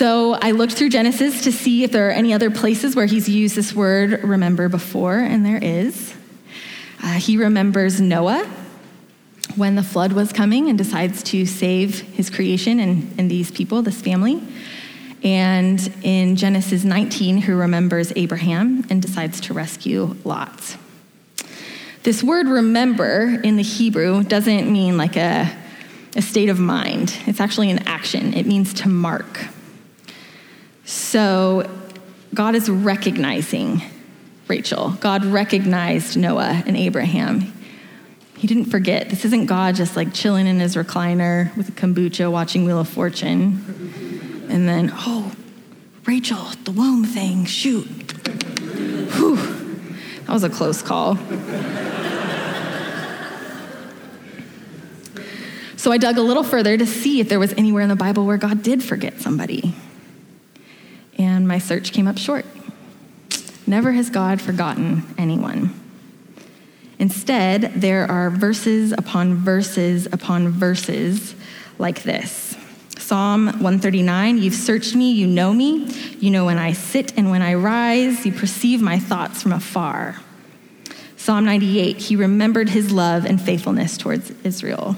So 0.02 0.34
I 0.34 0.50
looked 0.50 0.74
through 0.74 0.90
Genesis 0.90 1.44
to 1.44 1.52
see 1.52 1.84
if 1.84 1.92
there 1.92 2.08
are 2.08 2.12
any 2.12 2.34
other 2.34 2.50
places 2.50 2.96
where 2.96 3.06
he's 3.06 3.30
used 3.30 3.56
this 3.56 3.72
word 3.72 4.24
remember 4.24 4.68
before, 4.68 5.20
and 5.20 5.46
there 5.46 5.60
is. 5.62 6.16
Uh, 7.04 7.14
he 7.20 7.38
remembers 7.38 8.02
Noah 8.02 8.50
when 9.58 9.76
the 9.76 9.84
flood 9.84 10.14
was 10.14 10.34
coming 10.34 10.70
and 10.70 10.76
decides 10.76 11.22
to 11.26 11.46
save 11.46 12.00
his 12.00 12.32
creation 12.32 12.80
and, 12.80 13.14
and 13.20 13.30
these 13.30 13.52
people, 13.52 13.84
this 13.84 14.02
family. 14.02 14.42
And 15.24 15.94
in 16.02 16.36
Genesis 16.36 16.84
19, 16.84 17.38
who 17.38 17.56
remembers 17.56 18.12
Abraham 18.16 18.84
and 18.90 19.04
decides 19.04 19.40
to 19.42 19.54
rescue 19.54 20.16
Lot. 20.24 20.78
This 22.02 22.24
word 22.24 22.48
remember 22.48 23.40
in 23.44 23.56
the 23.56 23.62
Hebrew 23.62 24.24
doesn't 24.24 24.68
mean 24.68 24.98
like 24.98 25.16
a, 25.16 25.56
a 26.16 26.24
state 26.24 26.50
of 26.50 26.58
mind, 26.58 27.16
it's 27.28 27.40
actually 27.40 27.70
an 27.70 27.88
action. 27.88 28.34
It 28.34 28.48
means 28.48 28.74
to 28.82 28.90
mark. 28.90 29.42
So 30.92 31.70
God 32.34 32.54
is 32.54 32.70
recognizing 32.70 33.82
Rachel. 34.50 34.90
God 35.00 35.24
recognized 35.24 36.18
Noah 36.18 36.64
and 36.66 36.76
Abraham. 36.76 37.54
He 38.36 38.46
didn't 38.46 38.66
forget. 38.66 39.10
This 39.10 39.24
isn't 39.24 39.46
God 39.46 39.76
just 39.76 39.96
like 39.96 40.14
chilling 40.14 40.48
in 40.48 40.60
his 40.60 40.76
recliner 40.76 41.56
with 41.56 41.70
a 41.70 41.72
kombucha 41.72 42.30
watching 42.30 42.66
Wheel 42.66 42.78
of 42.78 42.90
Fortune. 42.90 44.46
And 44.50 44.68
then, 44.68 44.92
oh, 44.94 45.32
Rachel, 46.06 46.44
the 46.66 46.72
womb 46.72 47.06
thing, 47.06 47.46
shoot. 47.46 47.88
Whew. 49.14 49.38
That 50.26 50.34
was 50.34 50.44
a 50.44 50.50
close 50.50 50.82
call. 50.82 51.16
so 55.78 55.90
I 55.94 55.98
dug 55.98 56.18
a 56.18 56.22
little 56.22 56.44
further 56.44 56.78
to 56.78 56.86
see 56.86 57.22
if 57.22 57.30
there 57.30 57.40
was 57.40 57.54
anywhere 57.54 57.82
in 57.82 57.88
the 57.90 57.96
Bible 57.96 58.26
where 58.26 58.36
God 58.36 58.62
did 58.62 58.84
forget 58.84 59.22
somebody. 59.22 59.74
And 61.22 61.48
my 61.48 61.60
search 61.60 61.92
came 61.92 62.08
up 62.08 62.18
short. 62.18 62.48
Never 63.68 63.92
has 63.92 64.10
God 64.10 64.42
forgotten 64.42 65.04
anyone. 65.20 65.72
Instead, 66.98 67.74
there 67.76 68.10
are 68.10 68.32
verses 68.32 68.92
upon 68.92 69.36
verses 69.36 70.08
upon 70.08 70.50
verses 70.50 71.36
like 71.78 72.02
this 72.02 72.58
Psalm 72.98 73.46
139 73.46 74.40
You've 74.40 74.56
searched 74.56 74.96
me, 74.96 75.12
you 75.12 75.28
know 75.28 75.54
me. 75.54 75.86
You 76.20 76.32
know 76.32 76.46
when 76.46 76.58
I 76.58 76.74
sit 76.74 77.16
and 77.16 77.30
when 77.30 77.44
I 77.44 77.54
rise, 77.54 78.26
you 78.26 78.32
perceive 78.32 78.82
my 78.82 78.98
thoughts 78.98 79.44
from 79.44 79.54
afar. 79.54 80.20
Psalm 81.18 81.46
98 81.46 81.98
He 81.98 82.16
remembered 82.16 82.70
his 82.70 82.92
love 82.92 83.26
and 83.26 83.40
faithfulness 83.40 83.96
towards 83.96 84.32
Israel. 84.44 84.98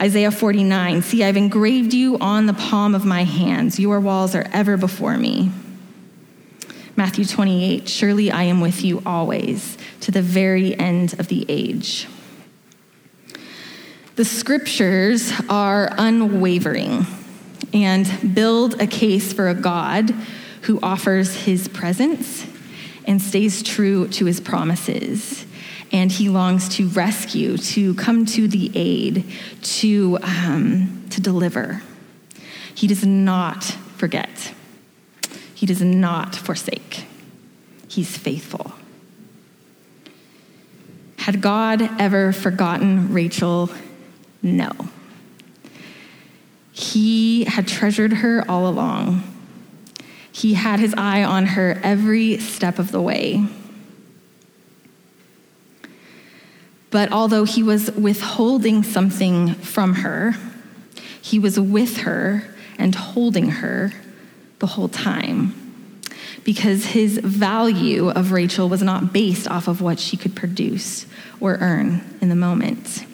Isaiah 0.00 0.30
49 0.30 1.02
See, 1.02 1.22
I've 1.22 1.36
engraved 1.36 1.94
you 1.94 2.18
on 2.18 2.46
the 2.46 2.54
palm 2.54 2.94
of 2.94 3.04
my 3.04 3.24
hands. 3.24 3.78
Your 3.78 4.00
walls 4.00 4.34
are 4.34 4.46
ever 4.52 4.76
before 4.76 5.16
me. 5.16 5.50
Matthew 6.96 7.24
28 7.24 7.88
Surely 7.88 8.30
I 8.30 8.44
am 8.44 8.60
with 8.60 8.84
you 8.84 9.02
always, 9.04 9.78
to 10.00 10.10
the 10.10 10.22
very 10.22 10.78
end 10.78 11.18
of 11.18 11.28
the 11.28 11.44
age. 11.48 12.08
The 14.16 14.24
scriptures 14.24 15.32
are 15.48 15.90
unwavering 15.98 17.06
and 17.72 18.34
build 18.34 18.80
a 18.80 18.86
case 18.86 19.32
for 19.32 19.48
a 19.48 19.54
God 19.54 20.10
who 20.62 20.78
offers 20.82 21.34
his 21.34 21.66
presence 21.66 22.46
and 23.06 23.20
stays 23.20 23.62
true 23.62 24.06
to 24.08 24.24
his 24.24 24.40
promises. 24.40 25.46
And 25.92 26.10
he 26.10 26.28
longs 26.28 26.68
to 26.76 26.88
rescue, 26.88 27.56
to 27.56 27.94
come 27.94 28.26
to 28.26 28.48
the 28.48 28.70
aid, 28.74 29.24
to, 29.62 30.18
um, 30.22 31.04
to 31.10 31.20
deliver. 31.20 31.82
He 32.74 32.86
does 32.86 33.04
not 33.04 33.64
forget. 33.96 34.52
He 35.54 35.66
does 35.66 35.82
not 35.82 36.34
forsake. 36.34 37.06
He's 37.88 38.16
faithful. 38.16 38.72
Had 41.18 41.40
God 41.40 41.88
ever 41.98 42.32
forgotten 42.32 43.12
Rachel? 43.12 43.70
No. 44.42 44.70
He 46.72 47.44
had 47.44 47.68
treasured 47.68 48.12
her 48.14 48.44
all 48.48 48.66
along. 48.66 49.22
He 50.32 50.54
had 50.54 50.80
his 50.80 50.92
eye 50.98 51.22
on 51.22 51.46
her 51.46 51.80
every 51.84 52.38
step 52.38 52.78
of 52.80 52.90
the 52.90 53.00
way. 53.00 53.46
But 56.94 57.10
although 57.10 57.42
he 57.42 57.64
was 57.64 57.90
withholding 57.90 58.84
something 58.84 59.54
from 59.54 59.94
her, 59.94 60.36
he 61.20 61.40
was 61.40 61.58
with 61.58 61.96
her 62.02 62.44
and 62.78 62.94
holding 62.94 63.50
her 63.50 63.92
the 64.60 64.68
whole 64.68 64.88
time 64.88 66.00
because 66.44 66.84
his 66.84 67.18
value 67.18 68.10
of 68.10 68.30
Rachel 68.30 68.68
was 68.68 68.80
not 68.80 69.12
based 69.12 69.48
off 69.48 69.66
of 69.66 69.80
what 69.80 69.98
she 69.98 70.16
could 70.16 70.36
produce 70.36 71.06
or 71.40 71.56
earn 71.60 72.00
in 72.20 72.28
the 72.28 72.36
moment. 72.36 73.04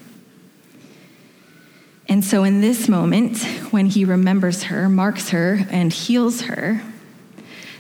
And 2.06 2.22
so, 2.22 2.44
in 2.44 2.60
this 2.60 2.86
moment, 2.86 3.42
when 3.70 3.86
he 3.86 4.04
remembers 4.04 4.64
her, 4.64 4.90
marks 4.90 5.30
her, 5.30 5.60
and 5.70 5.90
heals 5.90 6.42
her, 6.42 6.82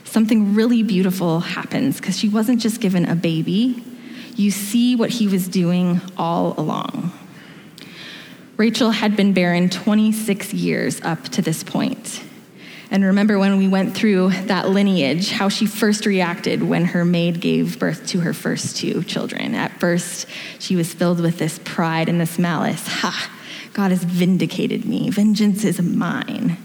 something 0.04 0.54
really 0.54 0.82
beautiful 0.82 1.40
happens 1.40 1.98
because 1.98 2.18
she 2.18 2.30
wasn't 2.30 2.62
just 2.62 2.80
given 2.80 3.04
a 3.04 3.14
baby. 3.14 3.84
You 4.40 4.50
see 4.50 4.96
what 4.96 5.10
he 5.10 5.28
was 5.28 5.46
doing 5.48 6.00
all 6.16 6.58
along. 6.58 7.12
Rachel 8.56 8.90
had 8.90 9.14
been 9.14 9.34
barren 9.34 9.68
26 9.68 10.54
years 10.54 10.98
up 11.02 11.24
to 11.24 11.42
this 11.42 11.62
point. 11.62 12.22
And 12.90 13.04
remember 13.04 13.38
when 13.38 13.58
we 13.58 13.68
went 13.68 13.94
through 13.94 14.30
that 14.46 14.70
lineage, 14.70 15.30
how 15.30 15.50
she 15.50 15.66
first 15.66 16.06
reacted 16.06 16.62
when 16.62 16.86
her 16.86 17.04
maid 17.04 17.42
gave 17.42 17.78
birth 17.78 18.06
to 18.08 18.20
her 18.20 18.32
first 18.32 18.78
two 18.78 19.02
children. 19.02 19.54
At 19.54 19.78
first, 19.78 20.26
she 20.58 20.74
was 20.74 20.94
filled 20.94 21.20
with 21.20 21.36
this 21.36 21.60
pride 21.62 22.08
and 22.08 22.18
this 22.18 22.38
malice. 22.38 22.86
Ha! 22.88 23.30
God 23.74 23.90
has 23.90 24.02
vindicated 24.02 24.86
me. 24.86 25.10
Vengeance 25.10 25.64
is 25.64 25.82
mine. 25.82 26.56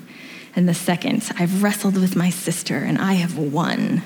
And 0.55 0.69
the 0.69 0.73
second, 0.73 1.29
I've 1.37 1.61
wrestled 1.61 1.97
with 1.97 2.15
my 2.15 2.29
sister 2.29 2.77
and 2.77 2.97
I 2.99 3.15
have 3.15 3.37
won. 3.37 4.01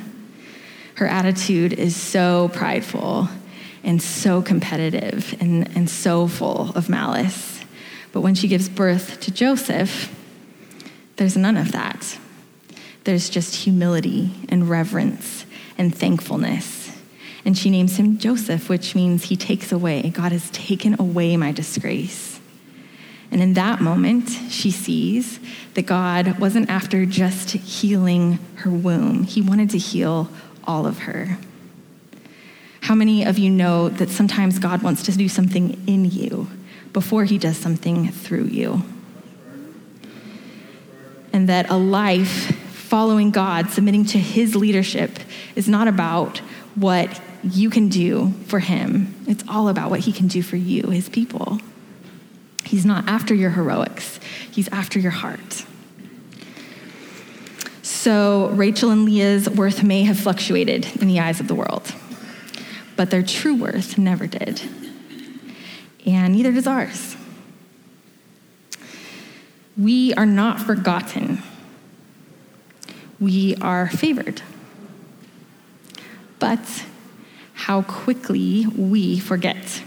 Her 0.95 1.05
attitude 1.05 1.73
is 1.73 1.95
so 1.95 2.49
prideful 2.51 3.29
and 3.83 4.01
so 4.01 4.41
competitive 4.41 5.35
and, 5.39 5.75
and 5.75 5.89
so 5.89 6.27
full 6.27 6.71
of 6.75 6.89
malice. 6.89 7.63
But 8.11 8.21
when 8.21 8.35
she 8.35 8.47
gives 8.47 8.69
birth 8.69 9.19
to 9.21 9.31
Joseph, 9.31 10.15
there's 11.15 11.37
none 11.37 11.57
of 11.57 11.71
that. 11.71 12.17
There's 13.03 13.29
just 13.29 13.55
humility 13.55 14.31
and 14.49 14.69
reverence 14.69 15.45
and 15.77 15.95
thankfulness. 15.95 16.97
And 17.45 17.57
she 17.57 17.69
names 17.69 17.97
him 17.97 18.17
Joseph, 18.17 18.69
which 18.69 18.95
means 18.95 19.25
he 19.25 19.37
takes 19.37 19.71
away. 19.71 20.09
God 20.09 20.31
has 20.31 20.49
taken 20.51 20.99
away 20.99 21.37
my 21.37 21.51
disgrace. 21.51 22.39
And 23.31 23.41
in 23.41 23.53
that 23.53 23.79
moment, 23.79 24.29
she 24.49 24.71
sees 24.71 25.39
that 25.75 25.83
God 25.83 26.39
wasn't 26.39 26.69
after 26.69 27.05
just 27.05 27.51
healing 27.51 28.39
her 28.55 28.71
womb, 28.71 29.23
He 29.23 29.41
wanted 29.41 29.69
to 29.71 29.77
heal 29.77 30.29
all 30.65 30.85
of 30.85 30.99
her. 30.99 31.37
How 32.89 32.95
many 32.95 33.23
of 33.23 33.37
you 33.37 33.51
know 33.51 33.87
that 33.87 34.09
sometimes 34.09 34.57
God 34.57 34.81
wants 34.81 35.03
to 35.03 35.11
do 35.11 35.29
something 35.29 35.79
in 35.85 36.05
you 36.05 36.49
before 36.91 37.23
He 37.23 37.37
does 37.37 37.55
something 37.55 38.09
through 38.09 38.45
you? 38.45 38.81
and 41.31 41.47
that 41.49 41.69
a 41.69 41.77
life 41.77 42.55
following 42.71 43.29
God, 43.29 43.69
submitting 43.69 44.05
to 44.05 44.17
His 44.17 44.55
leadership, 44.55 45.19
is 45.55 45.69
not 45.69 45.87
about 45.87 46.39
what 46.73 47.21
you 47.43 47.69
can 47.69 47.89
do 47.89 48.33
for 48.47 48.57
Him. 48.57 49.13
It's 49.27 49.43
all 49.47 49.69
about 49.69 49.91
what 49.91 49.99
He 49.99 50.11
can 50.11 50.27
do 50.27 50.41
for 50.41 50.55
you, 50.55 50.89
His 50.89 51.09
people. 51.09 51.59
He's 52.65 52.87
not 52.87 53.07
after 53.07 53.35
your 53.35 53.51
heroics, 53.51 54.19
He's 54.49 54.67
after 54.69 54.97
your 54.97 55.11
heart. 55.11 55.63
So, 57.83 58.47
Rachel 58.47 58.89
and 58.89 59.05
Leah's 59.05 59.47
worth 59.47 59.83
may 59.83 60.05
have 60.05 60.19
fluctuated 60.19 60.87
in 60.99 61.07
the 61.07 61.19
eyes 61.19 61.39
of 61.39 61.47
the 61.47 61.53
world, 61.53 61.93
but 62.99 63.11
their 63.11 63.23
true 63.23 63.55
worth 63.55 63.97
never 63.97 64.27
did. 64.27 64.61
And 66.05 66.33
neither 66.33 66.51
does 66.51 66.67
ours 66.67 67.15
we 69.77 70.13
are 70.15 70.25
not 70.25 70.59
forgotten. 70.59 71.41
We 73.17 73.55
are 73.61 73.87
favored. 73.87 74.41
But 76.39 76.59
how 77.53 77.83
quickly 77.83 78.67
we 78.67 79.17
forget. 79.17 79.81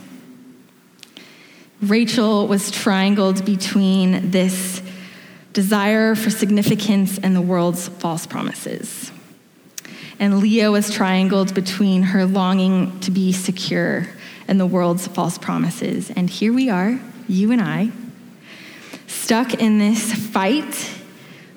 Rachel 1.82 2.48
was 2.48 2.70
triangled 2.70 3.44
between 3.44 4.30
this 4.30 4.80
desire 5.52 6.14
for 6.14 6.30
significance 6.30 7.18
and 7.18 7.36
the 7.36 7.42
world's 7.42 7.88
false 7.88 8.26
promises. 8.26 9.11
And 10.22 10.38
Leah 10.38 10.70
was 10.70 10.88
triangled 10.88 11.52
between 11.52 12.04
her 12.04 12.24
longing 12.24 13.00
to 13.00 13.10
be 13.10 13.32
secure 13.32 14.06
and 14.46 14.60
the 14.60 14.66
world's 14.66 15.08
false 15.08 15.36
promises. 15.36 16.12
And 16.12 16.30
here 16.30 16.52
we 16.52 16.70
are, 16.70 17.00
you 17.26 17.50
and 17.50 17.60
I, 17.60 17.90
stuck 19.08 19.54
in 19.54 19.80
this 19.80 20.12
fight 20.14 20.72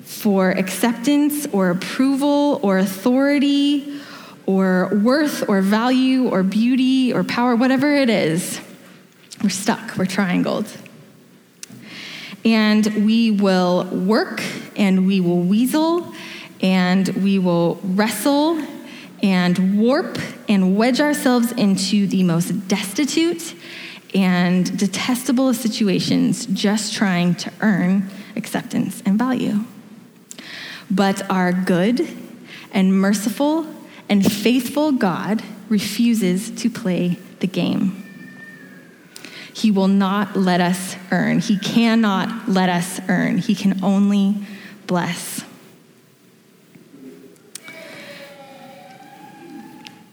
for 0.02 0.50
acceptance 0.50 1.46
or 1.52 1.70
approval 1.70 2.58
or 2.60 2.78
authority 2.78 4.00
or 4.46 4.90
worth 5.00 5.48
or 5.48 5.62
value 5.62 6.28
or 6.28 6.42
beauty 6.42 7.12
or 7.12 7.22
power, 7.22 7.54
whatever 7.54 7.94
it 7.94 8.10
is. 8.10 8.60
We're 9.44 9.50
stuck, 9.50 9.96
we're 9.96 10.06
triangled. 10.06 10.66
And 12.44 13.06
we 13.06 13.30
will 13.30 13.84
work 13.84 14.42
and 14.74 15.06
we 15.06 15.20
will 15.20 15.42
weasel 15.42 16.12
and 16.66 17.06
we 17.22 17.38
will 17.38 17.78
wrestle 17.84 18.60
and 19.22 19.78
warp 19.78 20.18
and 20.48 20.76
wedge 20.76 21.00
ourselves 21.00 21.52
into 21.52 22.08
the 22.08 22.24
most 22.24 22.66
destitute 22.66 23.54
and 24.12 24.76
detestable 24.76 25.48
of 25.48 25.54
situations 25.54 26.44
just 26.46 26.92
trying 26.92 27.36
to 27.36 27.52
earn 27.60 28.10
acceptance 28.34 29.00
and 29.06 29.16
value. 29.16 29.60
But 30.90 31.30
our 31.30 31.52
good 31.52 32.08
and 32.72 32.92
merciful 33.00 33.64
and 34.08 34.26
faithful 34.30 34.90
God 34.90 35.44
refuses 35.68 36.50
to 36.62 36.68
play 36.68 37.16
the 37.38 37.46
game. 37.46 38.02
He 39.54 39.70
will 39.70 39.88
not 39.88 40.34
let 40.34 40.60
us 40.60 40.96
earn. 41.12 41.38
He 41.38 41.60
cannot 41.60 42.48
let 42.48 42.68
us 42.68 43.00
earn. 43.08 43.38
He 43.38 43.54
can 43.54 43.84
only 43.84 44.44
bless. 44.88 45.45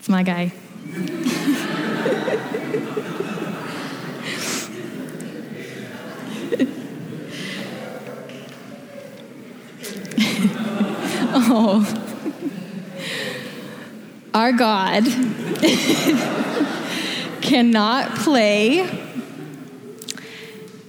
It's 0.04 0.10
my 0.10 0.22
guy. 0.22 0.52
oh. 11.34 11.88
Our 14.34 14.52
God 14.52 15.06
cannot 17.42 18.14
play. 18.18 18.86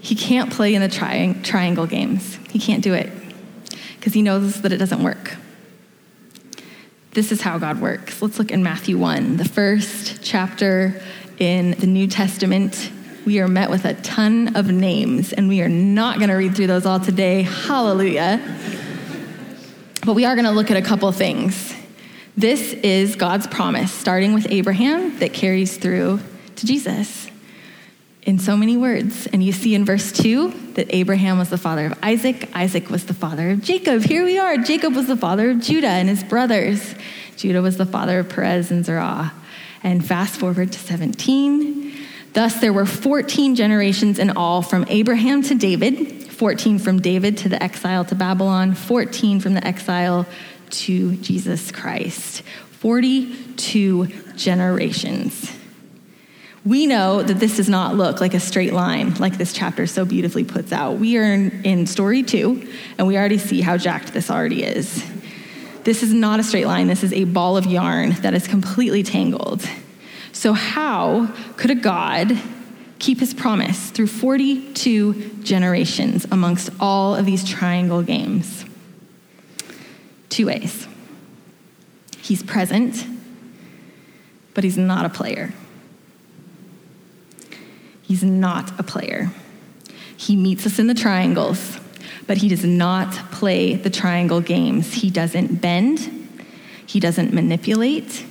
He 0.01 0.17
can't 0.17 0.53
play 0.53 0.75
in 0.75 0.83
the 0.83 0.89
tri- 0.89 1.37
triangle 1.45 1.87
games. 1.87 2.37
He 2.51 2.59
can't 2.59 2.83
do 2.83 2.95
it 2.95 3.13
because 3.97 4.13
he 4.13 4.23
knows 4.23 4.63
that 4.63 4.73
it 4.73 4.79
doesn't 4.79 5.05
work. 5.05 5.37
This 7.15 7.31
is 7.31 7.41
how 7.41 7.59
God 7.59 7.81
works. 7.81 8.21
Let's 8.21 8.41
look 8.41 8.51
in 8.51 8.65
Matthew 8.65 8.99
1, 8.99 9.37
the 9.37 9.45
first 9.45 10.21
chapter 10.21 11.01
in 11.39 11.71
the 11.79 11.87
New 11.87 12.09
Testament. 12.09 12.91
We 13.25 13.39
are 13.39 13.47
met 13.47 13.71
with 13.71 13.85
a 13.85 13.95
ton 13.95 14.57
of 14.57 14.67
names, 14.67 15.33
and 15.33 15.49
we 15.49 15.63
are 15.63 15.69
not 15.69 16.19
going 16.19 16.31
to 16.31 16.35
read 16.35 16.57
through 16.57 16.67
those 16.67 16.87
all 16.87 16.99
today. 16.99 17.43
Hallelujah. 17.43 18.43
But 20.05 20.15
we 20.15 20.25
are 20.25 20.35
going 20.35 20.47
to 20.47 20.51
look 20.51 20.73
at 20.73 20.77
a 20.77 20.83
couple 20.83 21.13
things. 21.13 21.73
This 22.37 22.73
is 22.73 23.15
God's 23.15 23.47
promise, 23.47 23.93
starting 23.93 24.35
with 24.35 24.51
Abraham, 24.51 25.17
that 25.21 25.33
carries 25.33 25.77
through 25.77 26.19
to 26.57 26.67
Jesus 26.67 27.31
in 28.25 28.39
so 28.39 28.57
many 28.57 28.77
words. 28.77 29.27
And 29.33 29.43
you 29.43 29.53
see 29.53 29.75
in 29.75 29.85
verse 29.85 30.11
2 30.13 30.73
that 30.75 30.95
Abraham 30.95 31.39
was 31.39 31.51
the 31.51 31.59
father 31.59 31.87
of 31.87 31.99
Isaac, 32.03 32.49
Isaac 32.55 32.91
was 32.91 33.05
the 33.05 33.15
father 33.15 33.51
of 33.51 33.63
Jacob. 33.63 34.03
Here 34.03 34.25
we 34.25 34.39
are. 34.39 34.57
Jacob 34.57 34.95
was 34.95 35.07
the 35.07 35.17
father 35.17 35.51
of 35.51 35.61
Judah 35.61 35.89
and 35.89 36.09
his 36.09 36.25
brothers. 36.25 36.95
Judah 37.37 37.63
was 37.63 37.77
the 37.77 37.87
father 37.87 38.21
of 38.21 38.29
Perez 38.29 38.71
and 38.71 38.85
Zerah. 38.85 39.33
And 39.83 40.05
fast 40.05 40.41
forward 40.41 40.73
to 40.73 40.79
17. 40.79 41.93
Thus, 42.33 42.61
there 42.61 42.73
were 42.73 42.87
14 42.87 43.55
generations 43.55 44.19
in 44.19 44.31
all 44.31 44.63
from 44.63 44.87
Abraham 44.89 45.43
to 45.43 45.55
David, 45.55 46.33
14 46.33 46.79
from 46.79 47.01
David 47.01 47.37
to 47.39 47.49
the 47.49 47.63
exile 47.63 48.05
to 48.07 48.15
Babylon, 48.15 48.75
14 48.75 49.41
from 49.41 49.55
the 49.55 49.65
exile 49.65 50.27
to 50.71 51.15
Jesus 51.17 51.71
Christ. 51.71 52.43
42 52.81 54.07
generations. 54.35 55.53
We 56.65 56.87
know 56.87 57.23
that 57.23 57.39
this 57.39 57.59
does 57.59 57.69
not 57.69 57.95
look 57.95 58.23
like 58.23 58.33
a 58.33 58.41
straight 58.41 58.73
line, 58.73 59.15
like 59.17 59.37
this 59.37 59.53
chapter 59.53 59.87
so 59.87 60.07
beautifully 60.07 60.45
puts 60.45 60.73
out. 60.73 60.99
We 60.99 61.19
are 61.19 61.25
in, 61.25 61.63
in, 61.63 61.87
story 61.87 62.23
two, 62.23 62.67
and 62.97 63.07
we 63.07 63.19
already 63.19 63.37
see 63.37 63.61
how 63.61 63.77
jacked 63.77 64.15
this 64.15 64.31
already 64.31 64.65
is. 64.65 65.05
This 65.83 66.03
is 66.03 66.15
not 66.15 66.41
a 66.41 66.43
straight 66.43 66.67
line, 66.67 66.87
this 66.87 67.05
is 67.05 67.13
a 67.13 67.25
ball 67.25 67.59
of 67.59 67.67
yarn 67.67 68.13
that 68.23 68.33
is 68.33 68.49
completely 68.49 69.03
tangled. 69.03 69.69
So, 70.33 70.55
how 70.55 71.27
could 71.59 71.71
a 71.71 71.75
God 71.75 72.39
keep 72.99 73.21
his 73.21 73.35
promise 73.35 73.91
through 73.91 74.07
42 74.07 75.41
generations 75.43 76.27
amongst 76.31 76.71
all 76.81 77.15
of 77.15 77.27
these 77.27 77.45
triangle 77.45 78.03
games? 78.03 78.65
Two 80.31 80.47
ways. 80.47 80.89
He's 82.19 82.43
present, 82.43 83.07
but 84.55 84.65
he's 84.65 84.79
not 84.79 85.05
a 85.05 85.11
player. 85.11 85.53
He's 88.07 88.23
not 88.23 88.79
a 88.79 88.83
player. 88.83 89.31
He 90.17 90.37
meets 90.37 90.67
us 90.67 90.79
in 90.79 90.87
the 90.87 90.95
triangles, 90.95 91.79
but 92.27 92.39
he 92.39 92.49
does 92.49 92.65
not 92.65 93.13
play 93.33 93.75
the 93.75 93.91
triangle 93.91 94.41
games. 94.41 94.95
He 94.95 95.11
doesn't 95.11 95.61
bend, 95.61 96.29
he 96.87 97.01
doesn't 97.01 97.33
manipulate, 97.33 98.25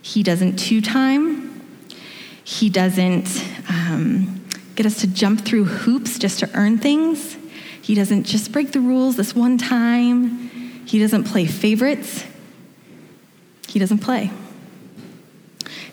he 0.00 0.22
doesn't 0.22 0.58
two 0.58 0.80
time, 0.80 1.62
he 2.44 2.70
doesn't 2.70 3.44
um, 3.68 4.44
get 4.74 4.86
us 4.86 5.00
to 5.00 5.06
jump 5.06 5.40
through 5.40 5.64
hoops 5.64 6.18
just 6.18 6.38
to 6.38 6.50
earn 6.54 6.78
things. 6.78 7.36
He 7.82 7.94
doesn't 7.94 8.24
just 8.24 8.52
break 8.52 8.72
the 8.72 8.80
rules 8.80 9.16
this 9.16 9.34
one 9.34 9.58
time. 9.58 10.50
He 10.86 10.98
doesn't 10.98 11.24
play 11.24 11.46
favorites. 11.46 12.24
He 13.66 13.78
doesn't 13.78 13.98
play. 13.98 14.30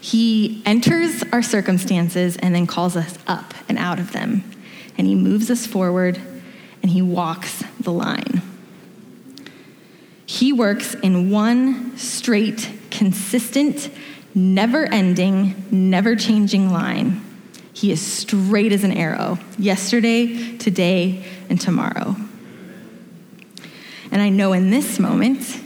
He 0.06 0.62
enters 0.68 1.24
our 1.32 1.42
circumstances 1.42 2.38
and 2.38 2.54
then 2.54 2.68
calls 2.68 2.96
us 2.96 3.18
up 3.26 3.56
and 3.68 3.80
out 3.80 3.98
of 3.98 4.12
them. 4.12 4.44
And 5.00 5.08
he 5.08 5.16
moves 5.16 5.50
us 5.50 5.66
forward 5.66 6.22
and 6.84 6.92
he 6.92 7.02
walks 7.02 7.64
the 7.80 7.92
line. 7.92 8.44
He 10.28 10.54
works 10.54 10.94
in 10.94 11.32
one 11.32 11.98
straight, 11.98 12.72
consistent, 12.92 13.90
never 14.36 14.86
ending, 14.86 15.56
never 15.72 16.16
changing 16.16 16.72
line. 16.72 17.26
He 17.74 17.92
is 17.92 18.00
straight 18.00 18.74
as 18.74 18.84
an 18.84 18.92
arrow, 18.92 19.40
yesterday, 19.58 20.56
today, 20.58 21.26
and 21.50 21.60
tomorrow. 21.60 22.16
And 24.12 24.22
I 24.22 24.30
know 24.30 24.54
in 24.54 24.70
this 24.70 25.00
moment, 25.00 25.60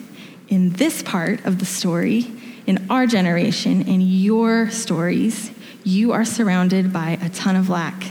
in 0.48 0.70
this 0.70 1.04
part 1.04 1.46
of 1.46 1.60
the 1.60 1.66
story, 1.66 2.39
in 2.70 2.86
our 2.92 3.08
generation, 3.08 3.82
in 3.88 4.00
your 4.00 4.70
stories, 4.70 5.50
you 5.84 6.12
are 6.12 6.24
surrounded 6.24 6.94
by 6.94 7.18
a 7.20 7.28
ton 7.30 7.56
of 7.56 7.68
lack. 7.68 8.04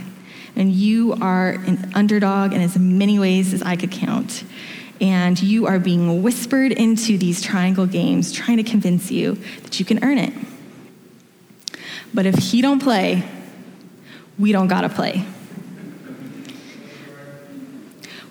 And 0.56 0.72
you 0.72 1.12
are 1.20 1.50
an 1.50 1.92
underdog 1.94 2.52
in 2.52 2.60
as 2.60 2.76
many 2.76 3.20
ways 3.20 3.54
as 3.54 3.62
I 3.62 3.76
could 3.76 3.92
count. 3.92 4.42
And 5.00 5.40
you 5.40 5.68
are 5.68 5.78
being 5.78 6.24
whispered 6.24 6.72
into 6.72 7.16
these 7.16 7.40
triangle 7.40 7.86
games, 7.86 8.32
trying 8.32 8.56
to 8.56 8.64
convince 8.64 9.12
you 9.12 9.36
that 9.62 9.78
you 9.78 9.86
can 9.86 10.02
earn 10.02 10.18
it. 10.18 10.32
But 12.12 12.26
if 12.26 12.34
he 12.34 12.60
don't 12.60 12.82
play, 12.82 13.22
we 14.40 14.50
don't 14.50 14.66
gotta 14.66 14.88
play. 14.88 15.24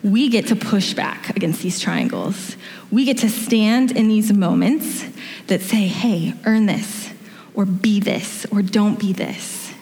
We 0.07 0.29
get 0.29 0.47
to 0.47 0.55
push 0.55 0.93
back 0.93 1.35
against 1.35 1.61
these 1.61 1.81
triangles. 1.81 2.55
We 2.89 3.03
get 3.03 3.17
to 3.19 3.29
stand 3.29 3.91
in 3.91 4.07
these 4.07 4.31
moments 4.31 5.05
that 5.47 5.61
say, 5.61 5.87
hey, 5.87 6.33
earn 6.45 6.65
this, 6.65 7.11
or 7.53 7.65
be 7.65 7.99
this, 7.99 8.45
or 8.49 8.61
don't 8.61 8.97
be 8.97 9.11
this. 9.11 9.73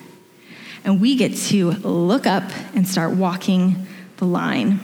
And 0.83 0.99
we 0.99 1.15
get 1.15 1.35
to 1.35 1.71
look 1.71 2.25
up 2.25 2.43
and 2.73 2.88
start 2.88 3.11
walking 3.11 3.85
the 4.17 4.25
line. 4.25 4.79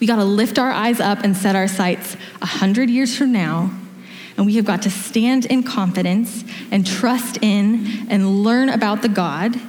We 0.00 0.06
got 0.06 0.16
to 0.16 0.24
lift 0.24 0.58
our 0.58 0.70
eyes 0.70 0.98
up 0.98 1.18
and 1.22 1.36
set 1.36 1.54
our 1.54 1.68
sights 1.68 2.16
a 2.40 2.46
hundred 2.46 2.88
years 2.88 3.14
from 3.14 3.32
now. 3.32 3.70
And 4.38 4.46
we 4.46 4.56
have 4.56 4.64
got 4.64 4.82
to 4.82 4.90
stand 4.90 5.44
in 5.44 5.62
confidence 5.62 6.42
and 6.70 6.86
trust 6.86 7.38
in 7.42 8.06
and 8.08 8.42
learn 8.44 8.70
about 8.70 9.02
the 9.02 9.10
God 9.10 9.60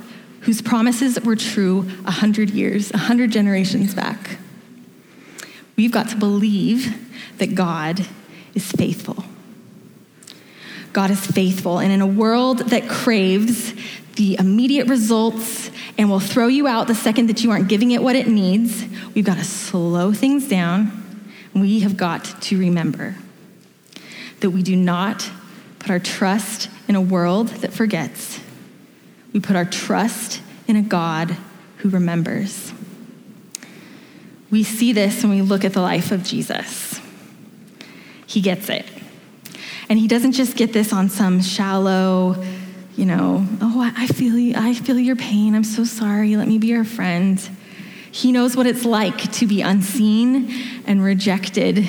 whose 0.41 0.61
promises 0.61 1.19
were 1.21 1.35
true 1.35 1.89
a 2.05 2.11
hundred 2.11 2.49
years, 2.49 2.91
a 2.91 2.97
hundred 2.97 3.31
generations 3.31 3.93
back. 3.93 4.37
We've 5.75 5.91
got 5.91 6.09
to 6.09 6.15
believe 6.15 6.97
that 7.37 7.55
God 7.55 8.05
is 8.53 8.71
faithful. 8.71 9.23
God 10.93 11.09
is 11.09 11.25
faithful. 11.25 11.79
And 11.79 11.91
in 11.91 12.01
a 12.01 12.07
world 12.07 12.59
that 12.69 12.89
craves 12.89 13.73
the 14.15 14.37
immediate 14.39 14.87
results 14.87 15.71
and 15.97 16.09
will 16.09 16.19
throw 16.19 16.47
you 16.47 16.67
out 16.67 16.87
the 16.87 16.95
second 16.95 17.27
that 17.27 17.43
you 17.43 17.51
aren't 17.51 17.69
giving 17.69 17.91
it 17.91 18.03
what 18.03 18.15
it 18.15 18.27
needs, 18.27 18.83
we've 19.13 19.25
got 19.25 19.37
to 19.37 19.43
slow 19.43 20.11
things 20.11 20.47
down. 20.47 20.97
We 21.53 21.79
have 21.81 21.97
got 21.97 22.25
to 22.41 22.59
remember 22.59 23.15
that 24.41 24.49
we 24.49 24.63
do 24.63 24.75
not 24.75 25.29
put 25.79 25.89
our 25.89 25.99
trust 25.99 26.69
in 26.87 26.95
a 26.95 27.01
world 27.01 27.47
that 27.47 27.71
forgets. 27.71 28.40
We 29.33 29.39
put 29.39 29.55
our 29.55 29.65
trust 29.65 30.41
in 30.67 30.75
a 30.75 30.81
God 30.81 31.35
who 31.77 31.89
remembers. 31.89 32.73
We 34.49 34.63
see 34.63 34.91
this 34.91 35.23
when 35.23 35.31
we 35.31 35.41
look 35.41 35.63
at 35.63 35.73
the 35.73 35.81
life 35.81 36.11
of 36.11 36.23
Jesus. 36.23 36.99
He 38.27 38.41
gets 38.41 38.69
it. 38.69 38.85
And 39.89 39.97
he 39.97 40.07
doesn't 40.07 40.33
just 40.33 40.55
get 40.57 40.73
this 40.73 40.93
on 40.93 41.09
some 41.09 41.41
shallow, 41.41 42.41
you 42.97 43.05
know, 43.05 43.47
oh, 43.61 43.93
I 43.95 44.07
feel 44.07 44.37
you, 44.37 44.53
I 44.57 44.73
feel 44.73 44.99
your 44.99 45.15
pain. 45.15 45.55
I'm 45.55 45.63
so 45.63 45.85
sorry. 45.85 46.35
Let 46.35 46.47
me 46.47 46.57
be 46.57 46.67
your 46.67 46.83
friend. 46.83 47.39
He 48.11 48.33
knows 48.33 48.57
what 48.57 48.67
it's 48.67 48.83
like 48.83 49.31
to 49.33 49.47
be 49.47 49.61
unseen 49.61 50.53
and 50.85 51.01
rejected 51.01 51.87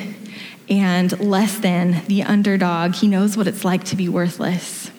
and 0.69 1.19
less 1.19 1.59
than 1.59 2.05
the 2.07 2.23
underdog. 2.23 2.95
He 2.95 3.09
knows 3.09 3.37
what 3.37 3.49
it's 3.49 3.65
like 3.65 3.83
to 3.85 3.97
be 3.97 4.09
worthless. 4.09 4.92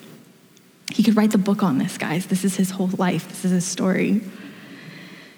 He 0.93 1.01
could 1.01 1.17
write 1.17 1.31
the 1.31 1.39
book 1.39 1.63
on 1.63 1.79
this, 1.79 1.97
guys. 1.97 2.27
This 2.27 2.45
is 2.45 2.55
his 2.55 2.69
whole 2.69 2.91
life, 2.99 3.27
this 3.27 3.45
is 3.45 3.51
his 3.51 3.65
story. 3.65 4.21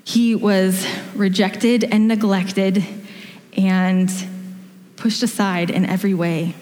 He 0.03 0.35
was 0.35 0.85
rejected 1.15 1.85
and 1.85 2.09
neglected 2.09 2.83
and 3.55 4.11
pushed 4.97 5.23
aside 5.23 5.69
in 5.69 5.85
every 5.85 6.13
way. 6.13 6.55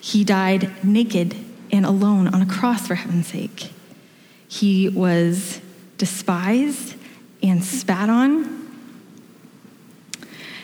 He 0.00 0.22
died 0.22 0.70
naked 0.84 1.34
and 1.72 1.84
alone 1.84 2.28
on 2.28 2.40
a 2.40 2.46
cross, 2.46 2.86
for 2.86 2.94
heaven's 2.94 3.26
sake. 3.26 3.72
He 4.46 4.88
was 4.88 5.60
despised 5.98 6.94
and 7.42 7.64
spat 7.64 8.08
on. 8.08 8.44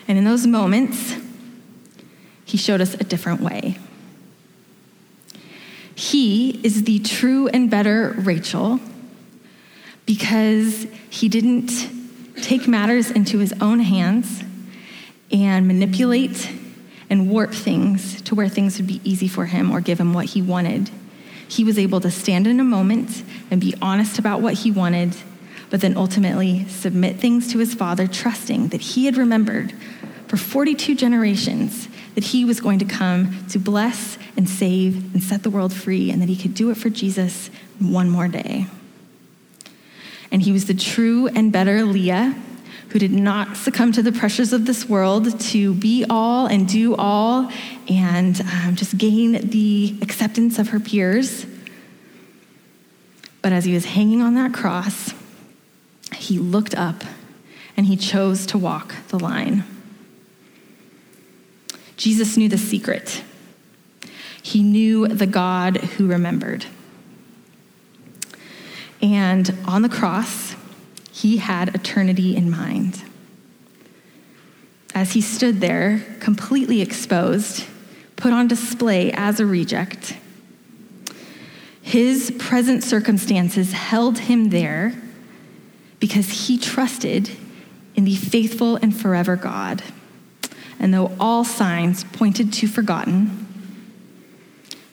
And 0.07 0.17
in 0.17 0.23
those 0.23 0.47
moments, 0.47 1.15
he 2.45 2.57
showed 2.57 2.79
us 2.79 2.93
a 2.93 3.03
different 3.03 3.41
way. 3.41 3.77
He 5.99 6.51
is 6.63 6.85
the 6.85 6.99
true 6.99 7.49
and 7.49 7.69
better 7.69 8.15
Rachel 8.19 8.79
because 10.05 10.87
he 11.09 11.27
didn't 11.27 11.71
take 12.41 12.69
matters 12.69 13.11
into 13.11 13.39
his 13.39 13.53
own 13.59 13.81
hands 13.81 14.41
and 15.29 15.67
manipulate 15.67 16.49
and 17.09 17.29
warp 17.29 17.51
things 17.51 18.21
to 18.21 18.33
where 18.33 18.47
things 18.47 18.77
would 18.77 18.87
be 18.87 19.01
easy 19.03 19.27
for 19.27 19.47
him 19.47 19.71
or 19.71 19.81
give 19.81 19.99
him 19.99 20.13
what 20.13 20.27
he 20.27 20.41
wanted. 20.41 20.89
He 21.49 21.65
was 21.65 21.77
able 21.77 21.99
to 21.99 22.09
stand 22.09 22.47
in 22.47 22.61
a 22.61 22.63
moment 22.63 23.21
and 23.51 23.59
be 23.59 23.75
honest 23.81 24.17
about 24.17 24.39
what 24.39 24.53
he 24.53 24.71
wanted, 24.71 25.17
but 25.69 25.81
then 25.81 25.97
ultimately 25.97 26.65
submit 26.69 27.17
things 27.17 27.51
to 27.51 27.57
his 27.57 27.73
father, 27.73 28.07
trusting 28.07 28.69
that 28.69 28.79
he 28.79 29.05
had 29.05 29.17
remembered 29.17 29.73
for 30.29 30.37
42 30.37 30.95
generations 30.95 31.88
that 32.15 32.23
he 32.25 32.45
was 32.45 32.59
going 32.59 32.79
to 32.79 32.85
come 32.85 33.45
to 33.49 33.59
bless 33.59 34.17
and 34.35 34.49
save 34.49 35.13
and 35.13 35.23
set 35.23 35.43
the 35.43 35.49
world 35.49 35.73
free, 35.73 36.11
and 36.11 36.21
that 36.21 36.29
he 36.29 36.35
could 36.35 36.53
do 36.53 36.69
it 36.69 36.75
for 36.75 36.89
Jesus 36.89 37.49
one 37.79 38.09
more 38.09 38.27
day. 38.27 38.67
And 40.31 40.41
he 40.41 40.51
was 40.51 40.65
the 40.65 40.73
true 40.73 41.27
and 41.27 41.51
better 41.51 41.83
Leah 41.83 42.35
who 42.89 42.99
did 42.99 43.11
not 43.11 43.55
succumb 43.55 43.91
to 43.91 44.01
the 44.01 44.11
pressures 44.11 44.51
of 44.51 44.65
this 44.65 44.87
world 44.89 45.39
to 45.39 45.73
be 45.75 46.05
all 46.09 46.47
and 46.47 46.67
do 46.67 46.95
all 46.95 47.51
and 47.87 48.41
um, 48.41 48.75
just 48.75 48.97
gain 48.97 49.33
the 49.49 49.95
acceptance 50.01 50.57
of 50.57 50.69
her 50.69 50.79
peers. 50.79 51.45
But 53.41 53.53
as 53.53 53.65
he 53.65 53.73
was 53.73 53.85
hanging 53.85 54.21
on 54.21 54.33
that 54.35 54.53
cross, 54.53 55.13
he 56.15 56.39
looked 56.39 56.75
up 56.75 57.03
and 57.77 57.85
he 57.85 57.95
chose 57.95 58.45
to 58.47 58.57
walk 58.57 58.95
the 59.09 59.19
line. 59.19 59.63
Jesus 61.99 62.37
knew 62.37 62.47
the 62.47 62.57
secret. 62.57 63.23
He 64.41 64.63
knew 64.63 65.05
the 65.09 65.27
God 65.27 65.75
who 65.75 66.07
remembered. 66.07 66.65
And 69.01 69.53
on 69.65 69.81
the 69.81 69.89
cross, 69.89 70.55
he 71.11 71.37
had 71.37 71.75
eternity 71.75 72.37
in 72.37 72.49
mind. 72.49 73.03
As 74.95 75.11
he 75.11 75.19
stood 75.19 75.59
there, 75.59 76.05
completely 76.21 76.79
exposed, 76.79 77.65
put 78.15 78.31
on 78.31 78.47
display 78.47 79.11
as 79.11 79.41
a 79.41 79.45
reject, 79.45 80.15
his 81.81 82.31
present 82.39 82.81
circumstances 82.81 83.73
held 83.73 84.19
him 84.19 84.51
there 84.51 84.93
because 85.99 86.47
he 86.47 86.57
trusted 86.57 87.29
in 87.95 88.05
the 88.05 88.15
faithful 88.15 88.77
and 88.77 88.95
forever 88.95 89.35
God. 89.35 89.83
And 90.79 90.93
though 90.93 91.11
all 91.19 91.43
signs 91.43 92.03
pointed 92.05 92.53
to 92.53 92.67
forgotten, 92.67 93.45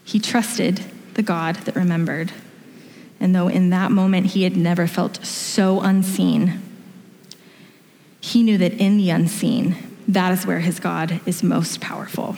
he 0.04 0.18
trusted 0.18 0.84
the 1.14 1.22
God 1.22 1.56
that 1.56 1.76
remembered. 1.76 2.32
And 3.20 3.34
though 3.34 3.48
in 3.48 3.70
that 3.70 3.90
moment 3.90 4.26
he 4.26 4.42
had 4.42 4.56
never 4.56 4.86
felt 4.86 5.24
so 5.24 5.80
unseen, 5.80 6.60
he 8.20 8.42
knew 8.42 8.58
that 8.58 8.74
in 8.74 8.96
the 8.98 9.10
unseen, 9.10 9.76
that 10.08 10.32
is 10.32 10.46
where 10.46 10.60
his 10.60 10.80
God 10.80 11.20
is 11.26 11.42
most 11.42 11.80
powerful. 11.80 12.36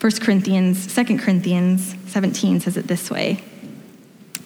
1 0.00 0.12
Corinthians, 0.20 0.92
2 0.92 1.18
Corinthians 1.18 1.94
17 2.08 2.60
says 2.60 2.76
it 2.76 2.88
this 2.88 3.10
way 3.10 3.42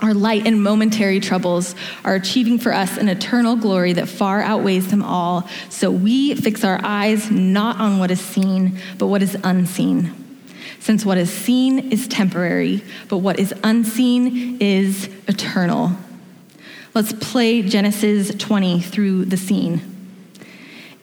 Our 0.00 0.14
light 0.14 0.46
and 0.46 0.62
momentary 0.62 1.18
troubles 1.20 1.74
are 2.04 2.14
achieving 2.14 2.58
for 2.58 2.72
us 2.72 2.96
an 2.96 3.08
eternal 3.08 3.56
glory 3.56 3.94
that 3.94 4.08
far 4.08 4.40
outweighs 4.40 4.88
them 4.88 5.02
all. 5.02 5.48
So 5.70 5.90
we 5.90 6.34
fix 6.34 6.62
our 6.62 6.80
eyes 6.82 7.30
not 7.30 7.78
on 7.78 7.98
what 7.98 8.10
is 8.10 8.20
seen, 8.20 8.78
but 8.98 9.08
what 9.08 9.22
is 9.22 9.36
unseen 9.42 10.26
since 10.80 11.04
what 11.04 11.18
is 11.18 11.30
seen 11.30 11.92
is 11.92 12.08
temporary, 12.08 12.82
but 13.08 13.18
what 13.18 13.38
is 13.38 13.52
unseen 13.62 14.58
is 14.60 15.08
eternal. 15.26 15.92
Let's 16.94 17.12
play 17.12 17.62
Genesis 17.62 18.34
20 18.34 18.80
through 18.80 19.26
the 19.26 19.36
scene. 19.36 19.82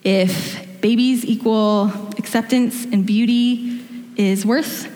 If 0.04 0.82
babies 0.82 1.26
equal 1.26 1.92
acceptance 2.18 2.86
and 2.86 3.06
beauty 3.06 3.82
is 4.18 4.46
worth, 4.46 4.92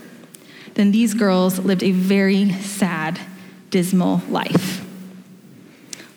then 0.76 0.92
these 0.92 1.14
girls 1.14 1.60
lived 1.60 1.84
a 1.84 1.92
very 1.92 2.52
sad, 2.54 3.20
dismal 3.70 4.22
life. 4.30 4.86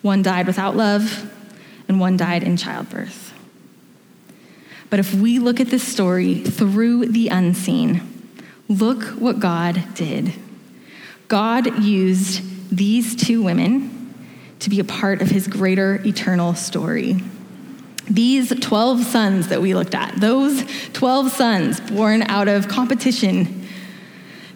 One 0.01 0.21
died 0.21 0.47
without 0.47 0.75
love, 0.75 1.31
and 1.87 1.99
one 1.99 2.17
died 2.17 2.43
in 2.43 2.57
childbirth. 2.57 3.33
But 4.89 4.99
if 4.99 5.13
we 5.13 5.39
look 5.39 5.59
at 5.59 5.67
this 5.67 5.83
story 5.83 6.43
through 6.43 7.07
the 7.07 7.29
unseen, 7.29 8.13
Look 8.69 9.03
what 9.03 9.39
God 9.39 9.83
did. 9.93 10.33
God 11.27 11.83
used 11.83 12.41
these 12.75 13.15
two 13.15 13.43
women 13.43 14.13
to 14.59 14.69
be 14.69 14.79
a 14.79 14.83
part 14.83 15.21
of 15.21 15.29
his 15.29 15.47
greater 15.47 16.01
eternal 16.05 16.55
story. 16.55 17.21
These 18.09 18.49
12 18.59 19.03
sons 19.03 19.49
that 19.49 19.61
we 19.61 19.75
looked 19.75 19.95
at, 19.95 20.19
those 20.19 20.63
12 20.93 21.31
sons 21.31 21.81
born 21.81 22.23
out 22.23 22.47
of 22.47 22.67
competition, 22.67 23.67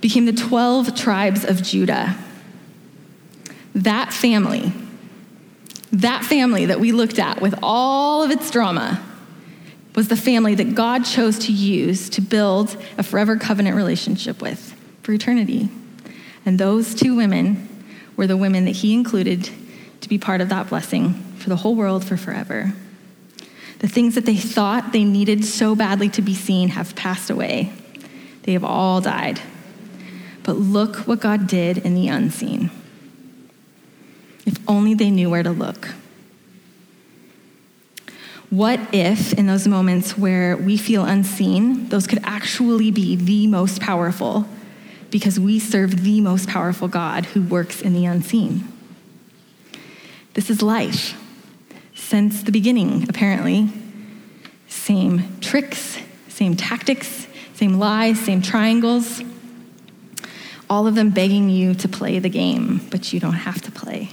became 0.02 0.26
the 0.26 0.34
12 0.34 0.96
tribes 0.96 1.44
of 1.44 1.62
Judah. 1.62 2.18
That 3.88 4.12
family, 4.12 4.74
that 5.94 6.26
family 6.26 6.66
that 6.66 6.82
we 6.82 6.92
looked 6.92 7.20
at 7.20 7.42
with 7.42 7.56
all 7.64 8.22
of 8.22 8.32
its 8.32 8.52
drama, 8.52 9.02
was 9.96 10.10
the 10.10 10.18
family 10.18 10.56
that 10.56 10.76
God 10.76 11.06
chose 11.06 11.40
to 11.46 11.54
use 11.54 12.10
to 12.10 12.22
build 12.22 12.76
a 12.98 13.04
forever 13.04 13.38
covenant 13.38 13.78
relationship 13.78 14.42
with 14.42 14.76
for 15.04 15.14
eternity. 15.14 15.70
And 16.46 16.60
those 16.60 16.94
two 16.94 17.16
women 17.16 17.66
were 18.18 18.28
the 18.28 18.36
women 18.36 18.66
that 18.66 18.76
he 18.76 18.94
included 18.94 19.50
to 20.02 20.10
be 20.10 20.18
part 20.18 20.42
of 20.42 20.50
that 20.50 20.68
blessing 20.68 21.14
for 21.38 21.48
the 21.48 21.56
whole 21.56 21.76
world 21.76 22.04
for 22.04 22.18
forever. 22.18 22.74
The 23.80 23.88
things 23.88 24.16
that 24.16 24.26
they 24.26 24.36
thought 24.36 24.92
they 24.92 25.06
needed 25.06 25.46
so 25.46 25.76
badly 25.76 26.10
to 26.10 26.22
be 26.22 26.36
seen 26.36 26.68
have 26.68 26.94
passed 26.98 27.30
away. 27.30 27.72
They 28.44 28.52
have 28.52 28.66
all 28.66 29.00
died. 29.00 29.40
But 30.44 30.58
look 30.58 31.08
what 31.08 31.22
God 31.22 31.48
did 31.48 31.78
in 31.78 31.96
the 31.96 32.10
unseen. 32.10 32.70
If 34.48 34.58
only 34.66 34.94
they 34.94 35.12
knew 35.12 35.30
where 35.30 35.44
to 35.44 35.52
look. 35.52 35.90
What 38.50 38.80
if, 38.94 39.34
in 39.34 39.46
those 39.46 39.68
moments 39.68 40.18
where 40.18 40.56
we 40.56 40.78
feel 40.78 41.04
unseen, 41.04 41.90
those 41.90 42.08
could 42.08 42.22
actually 42.24 42.90
be 42.90 43.18
the 43.18 43.46
most 43.46 43.82
powerful 43.82 44.48
because 45.12 45.38
we 45.38 45.60
serve 45.60 46.04
the 46.04 46.22
most 46.22 46.48
powerful 46.48 46.88
God 46.88 47.26
who 47.26 47.42
works 47.42 47.82
in 47.82 47.92
the 47.92 48.06
unseen? 48.06 48.66
This 50.34 50.50
is 50.50 50.62
life. 50.62 51.22
Since 51.94 52.44
the 52.44 52.54
beginning, 52.54 53.10
apparently. 53.10 53.68
Same 54.70 55.40
tricks, 55.42 55.98
same 56.30 56.56
tactics, 56.56 57.28
same 57.54 57.80
lies, 57.80 58.18
same 58.22 58.42
triangles. 58.42 59.22
All 60.70 60.88
of 60.88 60.96
them 60.96 61.10
begging 61.10 61.50
you 61.50 61.74
to 61.76 61.90
play 61.90 62.20
the 62.20 62.30
game, 62.30 62.80
but 62.92 63.12
you 63.12 63.20
don't 63.20 63.34
have 63.34 63.62
to 63.64 63.72
play. 63.72 64.10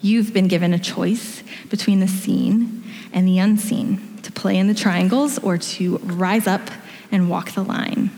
You've 0.00 0.32
been 0.32 0.48
given 0.48 0.72
a 0.72 0.78
choice 0.78 1.42
between 1.70 2.00
the 2.00 2.08
seen 2.08 2.84
and 3.12 3.26
the 3.26 3.38
unseen, 3.38 4.18
to 4.22 4.32
play 4.32 4.56
in 4.56 4.68
the 4.68 4.74
triangles 4.74 5.38
or 5.38 5.58
to 5.58 5.98
rise 5.98 6.46
up 6.46 6.70
and 7.10 7.30
walk 7.30 7.52
the 7.52 7.62
line. 7.62 8.10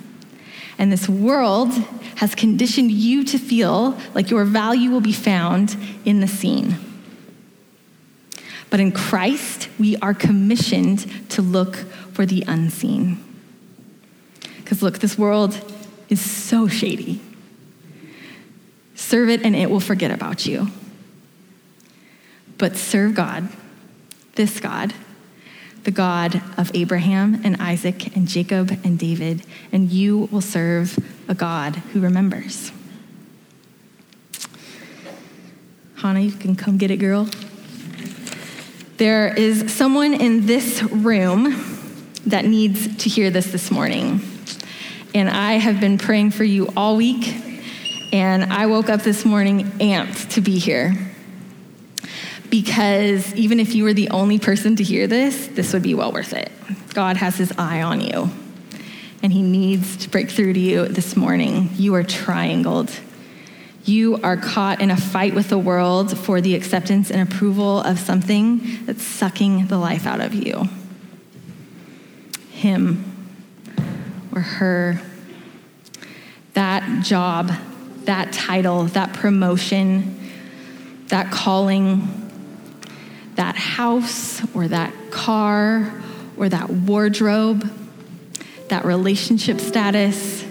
And 0.79 0.91
this 0.91 1.09
world 1.09 1.73
has 2.17 2.35
conditioned 2.35 2.91
you 2.91 3.25
to 3.25 3.39
feel 3.39 3.99
like 4.15 4.31
your 4.31 4.45
value 4.45 4.91
will 4.91 5.01
be 5.01 5.13
found 5.13 5.77
in 6.05 6.21
the 6.21 6.27
seen. 6.27 6.77
But 8.71 8.81
in 8.81 8.93
Christ, 8.93 9.69
we 9.79 9.97
are 9.99 10.15
commissioned 10.15 11.31
to 11.31 11.43
look 11.43 11.77
for 12.13 12.25
the 12.25 12.45
unseen. 12.47 13.23
Because 14.57 14.83
look, 14.83 15.01
this 15.01 15.19
world 15.19 15.59
is 16.09 16.21
so 16.21 16.69
shady. 16.69 17.21
Serve 18.95 19.29
it 19.29 19.43
and 19.43 19.57
it 19.57 19.71
will 19.71 19.81
forget 19.81 20.11
about 20.11 20.47
you. 20.47 20.69
But 22.61 22.77
serve 22.77 23.15
God, 23.15 23.49
this 24.35 24.61
God, 24.61 24.93
the 25.85 25.91
God 25.91 26.43
of 26.59 26.71
Abraham 26.75 27.41
and 27.43 27.57
Isaac 27.57 28.15
and 28.15 28.29
Jacob 28.29 28.79
and 28.85 28.99
David, 28.99 29.43
and 29.73 29.91
you 29.91 30.29
will 30.31 30.43
serve 30.43 30.99
a 31.27 31.35
God 31.35 31.77
who 31.77 32.01
remembers. 32.01 32.71
Hannah, 35.97 36.21
you 36.21 36.33
can 36.33 36.55
come 36.55 36.77
get 36.77 36.91
it, 36.91 36.99
girl. 36.99 37.31
There 38.99 39.35
is 39.35 39.73
someone 39.73 40.13
in 40.13 40.45
this 40.45 40.83
room 40.83 41.89
that 42.27 42.45
needs 42.45 42.95
to 42.99 43.09
hear 43.09 43.31
this 43.31 43.51
this 43.53 43.71
morning. 43.71 44.21
And 45.15 45.31
I 45.31 45.55
have 45.55 45.81
been 45.81 45.97
praying 45.97 46.33
for 46.33 46.45
you 46.45 46.69
all 46.77 46.97
week, 46.97 47.35
and 48.13 48.53
I 48.53 48.67
woke 48.67 48.91
up 48.91 49.01
this 49.01 49.25
morning 49.25 49.65
amped 49.79 50.33
to 50.35 50.43
be 50.43 50.59
here. 50.59 51.10
Because 52.51 53.33
even 53.35 53.61
if 53.61 53.75
you 53.75 53.85
were 53.85 53.93
the 53.93 54.11
only 54.11 54.39
person 54.39 54.77
to 54.77 54.83
hear 54.83 55.07
this, 55.07 55.47
this 55.47 55.73
would 55.73 55.83
be 55.83 55.95
well 55.95 56.13
worth 56.13 56.33
it. 56.33 56.51
God 56.93 57.17
has 57.17 57.37
his 57.37 57.53
eye 57.57 57.81
on 57.81 58.01
you, 58.01 58.29
and 59.23 59.33
he 59.33 59.41
needs 59.41 59.97
to 59.99 60.11
break 60.11 60.31
through 60.31 60.55
to 60.55 60.61
you 60.61 60.87
this 60.87 61.17
morning. 61.17 61.71
You 61.75 61.95
are 61.95 62.03
triangled. 62.03 62.91
You 63.85 64.21
are 64.23 64.37
caught 64.37 64.81
in 64.81 64.91
a 64.91 64.97
fight 64.97 65.35
with 65.35 65.49
the 65.49 65.59
world 65.59 66.19
for 66.19 66.41
the 66.41 66.55
acceptance 66.55 67.11
and 67.11 67.23
approval 67.23 67.81
of 67.81 67.99
something 67.99 68.85
that's 68.85 69.03
sucking 69.03 69.69
the 69.69 69.79
life 69.79 70.07
out 70.07 70.21
of 70.21 70.35
you. 70.35 70.69
Him 72.51 73.05
or 74.35 74.41
her, 74.41 75.01
that 76.55 77.03
job, 77.05 77.53
that 78.05 78.33
title, 78.33 78.85
that 78.85 79.13
promotion, 79.15 80.31
that 81.07 81.31
calling, 81.33 82.20
that 83.41 83.57
house 83.57 84.43
or 84.55 84.69
that 84.69 84.93
car 85.11 85.91
or 86.37 86.51
that 86.51 86.69
wardrobe, 86.69 87.63
that 88.69 88.85
relationship 88.85 89.59
status, 89.59 90.45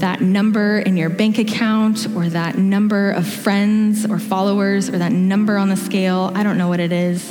that 0.00 0.22
number 0.22 0.78
in 0.78 0.96
your 0.96 1.10
bank 1.10 1.36
account 1.36 2.06
or 2.16 2.30
that 2.30 2.56
number 2.56 3.10
of 3.10 3.26
friends 3.26 4.06
or 4.06 4.18
followers 4.18 4.88
or 4.88 4.96
that 4.96 5.12
number 5.12 5.58
on 5.58 5.68
the 5.68 5.76
scale. 5.76 6.32
I 6.34 6.42
don't 6.42 6.56
know 6.56 6.68
what 6.68 6.80
it 6.80 6.92
is. 6.92 7.28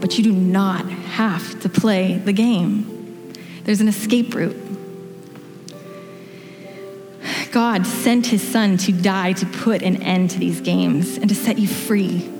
But 0.00 0.16
you 0.16 0.24
do 0.24 0.32
not 0.32 0.88
have 0.88 1.60
to 1.60 1.68
play 1.68 2.16
the 2.16 2.32
game, 2.32 3.34
there's 3.64 3.82
an 3.82 3.88
escape 3.88 4.34
route. 4.34 4.56
God 7.52 7.86
sent 7.86 8.26
his 8.26 8.40
son 8.40 8.78
to 8.78 8.92
die 8.92 9.34
to 9.34 9.44
put 9.44 9.82
an 9.82 10.02
end 10.02 10.30
to 10.30 10.38
these 10.38 10.62
games 10.62 11.18
and 11.18 11.28
to 11.28 11.34
set 11.34 11.58
you 11.58 11.68
free 11.68 12.37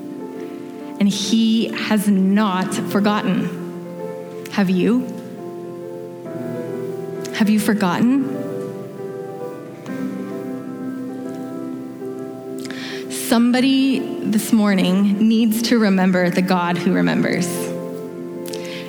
and 1.00 1.08
he 1.08 1.68
has 1.68 2.08
not 2.08 2.74
forgotten. 2.74 4.46
Have 4.50 4.70
you? 4.70 5.00
Have 7.34 7.48
you 7.48 7.60
forgotten? 7.60 8.36
Somebody 13.12 13.98
this 14.24 14.52
morning 14.52 15.28
needs 15.28 15.62
to 15.68 15.78
remember 15.78 16.30
the 16.30 16.42
God 16.42 16.78
who 16.78 16.92
remembers 16.92 17.46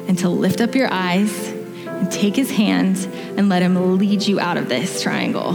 and 0.07 0.18
to 0.20 0.30
lift 0.30 0.62
up 0.62 0.74
your 0.74 0.91
eyes 0.91 1.49
and 1.86 2.12
take 2.12 2.36
his 2.36 2.49
hand 2.49 2.97
and 3.38 3.49
let 3.49 3.62
him 3.62 3.97
lead 3.99 4.24
you 4.24 4.39
out 4.39 4.57
of 4.57 4.68
this 4.70 5.03
triangle 5.03 5.51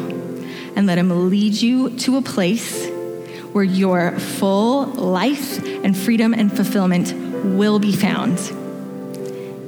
and 0.76 0.86
let 0.86 0.98
him 0.98 1.28
lead 1.30 1.54
you 1.54 1.90
to 1.98 2.16
a 2.16 2.22
place 2.22 2.93
where 3.54 3.62
your 3.62 4.10
full 4.18 4.86
life 4.86 5.64
and 5.64 5.96
freedom 5.96 6.34
and 6.34 6.54
fulfillment 6.54 7.12
will 7.54 7.78
be 7.78 7.92
found 7.92 8.36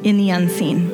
in 0.05 0.17
the 0.17 0.31
unseen. 0.31 0.89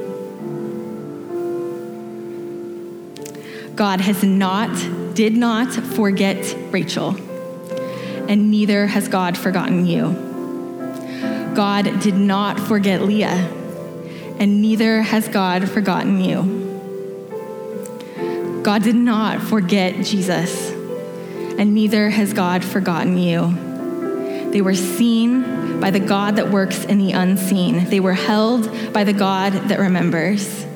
God 3.74 4.02
has 4.02 4.22
not, 4.22 4.68
did 5.14 5.34
not 5.34 5.72
forget 5.72 6.54
Rachel, 6.70 7.16
and 8.28 8.50
neither 8.50 8.86
has 8.86 9.08
God 9.08 9.38
forgotten 9.38 9.86
you. 9.86 10.12
God 11.54 11.98
did 12.00 12.16
not 12.16 12.60
forget 12.60 13.00
Leah, 13.00 13.50
and 14.38 14.60
neither 14.60 15.00
has 15.00 15.28
God 15.28 15.66
forgotten 15.66 16.20
you. 16.20 16.60
God 18.62 18.82
did 18.82 18.96
not 18.96 19.40
forget 19.40 20.04
Jesus 20.04 20.81
and 21.62 21.74
neither 21.74 22.10
has 22.10 22.32
God 22.32 22.64
forgotten 22.64 23.16
you. 23.16 24.50
They 24.50 24.60
were 24.60 24.74
seen 24.74 25.78
by 25.78 25.92
the 25.92 26.00
God 26.00 26.34
that 26.34 26.50
works 26.50 26.84
in 26.84 26.98
the 26.98 27.12
unseen, 27.12 27.84
they 27.84 28.00
were 28.00 28.14
held 28.14 28.92
by 28.92 29.04
the 29.04 29.12
God 29.12 29.52
that 29.52 29.78
remembers. 29.78 30.66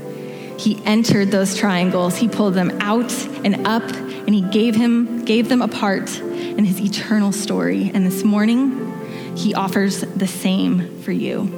He 0.60 0.80
entered 0.84 1.32
those 1.32 1.56
triangles, 1.56 2.16
he 2.16 2.28
pulled 2.28 2.54
them 2.54 2.70
out 2.80 3.12
and 3.44 3.66
up, 3.66 3.82
and 3.82 4.32
he 4.32 4.42
gave, 4.42 4.76
him, 4.76 5.24
gave 5.24 5.48
them 5.48 5.60
a 5.60 5.66
part 5.66 6.20
in 6.20 6.64
his 6.64 6.80
eternal 6.80 7.32
story. 7.32 7.90
And 7.92 8.06
this 8.06 8.22
morning, 8.22 9.36
he 9.36 9.56
offers 9.56 10.02
the 10.02 10.28
same 10.28 11.02
for 11.02 11.10
you. 11.10 11.48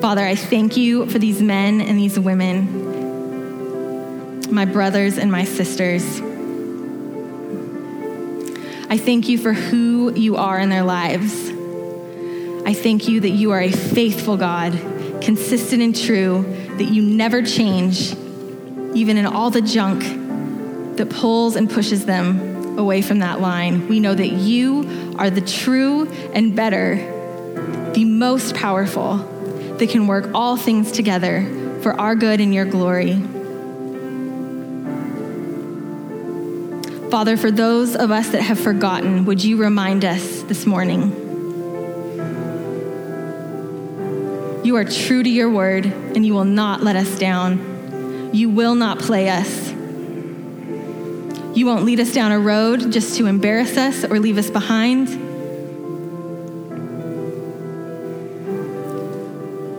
Father, 0.00 0.24
I 0.24 0.36
thank 0.36 0.76
you 0.76 1.06
for 1.06 1.18
these 1.18 1.42
men 1.42 1.80
and 1.80 1.98
these 1.98 2.20
women, 2.20 2.84
my 4.54 4.64
brothers 4.64 5.18
and 5.18 5.32
my 5.32 5.42
sisters. 5.42 6.22
I 8.88 8.98
thank 8.98 9.28
you 9.28 9.36
for 9.36 9.52
who 9.52 10.14
you 10.14 10.36
are 10.36 10.60
in 10.60 10.68
their 10.68 10.84
lives. 10.84 11.50
I 12.64 12.72
thank 12.72 13.08
you 13.08 13.20
that 13.20 13.30
you 13.30 13.50
are 13.50 13.60
a 13.60 13.72
faithful 13.72 14.36
God, 14.36 14.72
consistent 15.20 15.82
and 15.82 15.94
true, 15.94 16.44
that 16.78 16.84
you 16.84 17.02
never 17.02 17.42
change, 17.42 18.12
even 18.94 19.16
in 19.16 19.26
all 19.26 19.50
the 19.50 19.60
junk 19.60 20.02
that 20.96 21.10
pulls 21.10 21.56
and 21.56 21.68
pushes 21.68 22.06
them 22.06 22.78
away 22.78 23.02
from 23.02 23.18
that 23.18 23.40
line. 23.40 23.88
We 23.88 23.98
know 23.98 24.14
that 24.14 24.28
you 24.28 25.14
are 25.18 25.30
the 25.30 25.40
true 25.40 26.08
and 26.32 26.54
better, 26.54 26.94
the 27.92 28.04
most 28.04 28.54
powerful, 28.54 29.16
that 29.78 29.90
can 29.90 30.06
work 30.06 30.30
all 30.32 30.56
things 30.56 30.92
together 30.92 31.44
for 31.82 32.00
our 32.00 32.14
good 32.14 32.40
and 32.40 32.54
your 32.54 32.64
glory. 32.64 33.20
Father, 37.16 37.38
for 37.38 37.50
those 37.50 37.96
of 37.96 38.10
us 38.10 38.28
that 38.28 38.42
have 38.42 38.60
forgotten, 38.60 39.24
would 39.24 39.42
you 39.42 39.56
remind 39.56 40.04
us 40.04 40.42
this 40.42 40.66
morning? 40.66 41.00
You 44.62 44.76
are 44.76 44.84
true 44.84 45.22
to 45.22 45.30
your 45.30 45.48
word, 45.48 45.86
and 45.86 46.26
you 46.26 46.34
will 46.34 46.44
not 46.44 46.82
let 46.82 46.94
us 46.94 47.18
down. 47.18 48.34
You 48.34 48.50
will 48.50 48.74
not 48.74 48.98
play 48.98 49.30
us. 49.30 49.70
You 51.56 51.64
won't 51.64 51.86
lead 51.86 52.00
us 52.00 52.12
down 52.12 52.32
a 52.32 52.38
road 52.38 52.92
just 52.92 53.16
to 53.16 53.24
embarrass 53.24 53.78
us 53.78 54.04
or 54.04 54.20
leave 54.20 54.36
us 54.36 54.50
behind. 54.50 55.08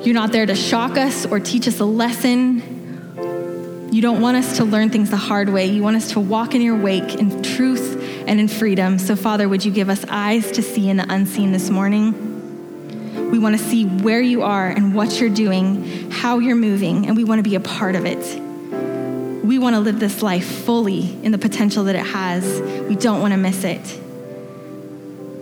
You're 0.04 0.16
not 0.16 0.32
there 0.32 0.48
to 0.48 0.56
shock 0.56 0.98
us 0.98 1.28
or 1.28 1.40
teach 1.40 1.68
us 1.68 1.80
a 1.80 1.86
lesson. 1.86 2.77
You 3.98 4.04
don't 4.04 4.22
want 4.22 4.38
us 4.38 4.58
to 4.58 4.64
learn 4.64 4.92
things 4.92 5.10
the 5.10 5.18
hard 5.18 5.50
way. 5.50 5.66
You 5.66 5.82
want 5.82 5.96
us 5.96 6.12
to 6.12 6.20
walk 6.20 6.54
in 6.54 6.62
your 6.62 6.76
wake 6.76 7.16
in 7.16 7.42
truth 7.42 8.00
and 8.28 8.40
in 8.40 8.48
freedom. 8.48 9.00
So, 9.00 9.16
Father, 9.16 9.50
would 9.50 9.66
you 9.66 9.72
give 9.72 9.90
us 9.90 10.06
eyes 10.08 10.52
to 10.52 10.62
see 10.62 10.88
in 10.88 10.98
the 10.98 11.12
unseen 11.12 11.52
this 11.52 11.72
morning? 11.72 13.32
We 13.32 13.40
want 13.40 13.58
to 13.58 13.64
see 13.64 13.86
where 13.86 14.22
you 14.22 14.44
are 14.44 14.68
and 14.68 14.94
what 14.94 15.20
you're 15.20 15.32
doing, 15.32 16.12
how 16.12 16.38
you're 16.38 16.56
moving, 16.56 17.08
and 17.08 17.18
we 17.18 17.24
want 17.24 17.40
to 17.40 17.44
be 17.44 17.56
a 17.56 17.60
part 17.60 17.96
of 17.96 18.06
it. 18.06 18.40
We 19.44 19.58
want 19.58 19.76
to 19.76 19.80
live 19.80 20.00
this 20.00 20.22
life 20.22 20.46
fully 20.46 21.18
in 21.24 21.32
the 21.32 21.40
potential 21.40 21.86
that 21.86 21.96
it 21.96 22.06
has. 22.06 22.62
We 22.88 22.96
don't 22.96 23.20
want 23.20 23.32
to 23.32 23.38
miss 23.40 23.64
it. 23.64 23.84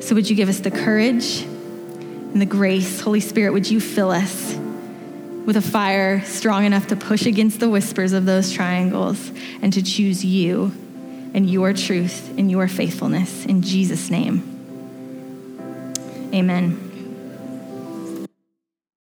So, 0.02 0.16
would 0.16 0.30
you 0.30 0.36
give 0.38 0.48
us 0.48 0.62
the 0.62 0.72
courage 0.72 1.42
and 1.42 2.42
the 2.42 2.46
grace? 2.46 3.02
Holy 3.02 3.20
Spirit, 3.20 3.52
would 3.52 3.70
you 3.70 3.82
fill 3.82 4.12
us? 4.12 4.56
With 5.46 5.56
a 5.58 5.62
fire 5.62 6.22
strong 6.26 6.66
enough 6.66 6.88
to 6.88 6.96
push 6.96 7.26
against 7.26 7.60
the 7.60 7.70
whispers 7.70 8.14
of 8.14 8.26
those 8.26 8.52
triangles 8.52 9.32
and 9.62 9.72
to 9.74 9.84
choose 9.84 10.26
you 10.26 10.72
and 11.34 11.50
your 11.50 11.74
truth 11.74 12.34
and 12.38 12.50
your 12.50 12.68
faithfulness. 12.68 13.46
In 13.46 13.62
Jesus' 13.62 14.10
name, 14.10 14.44
amen. 16.34 16.85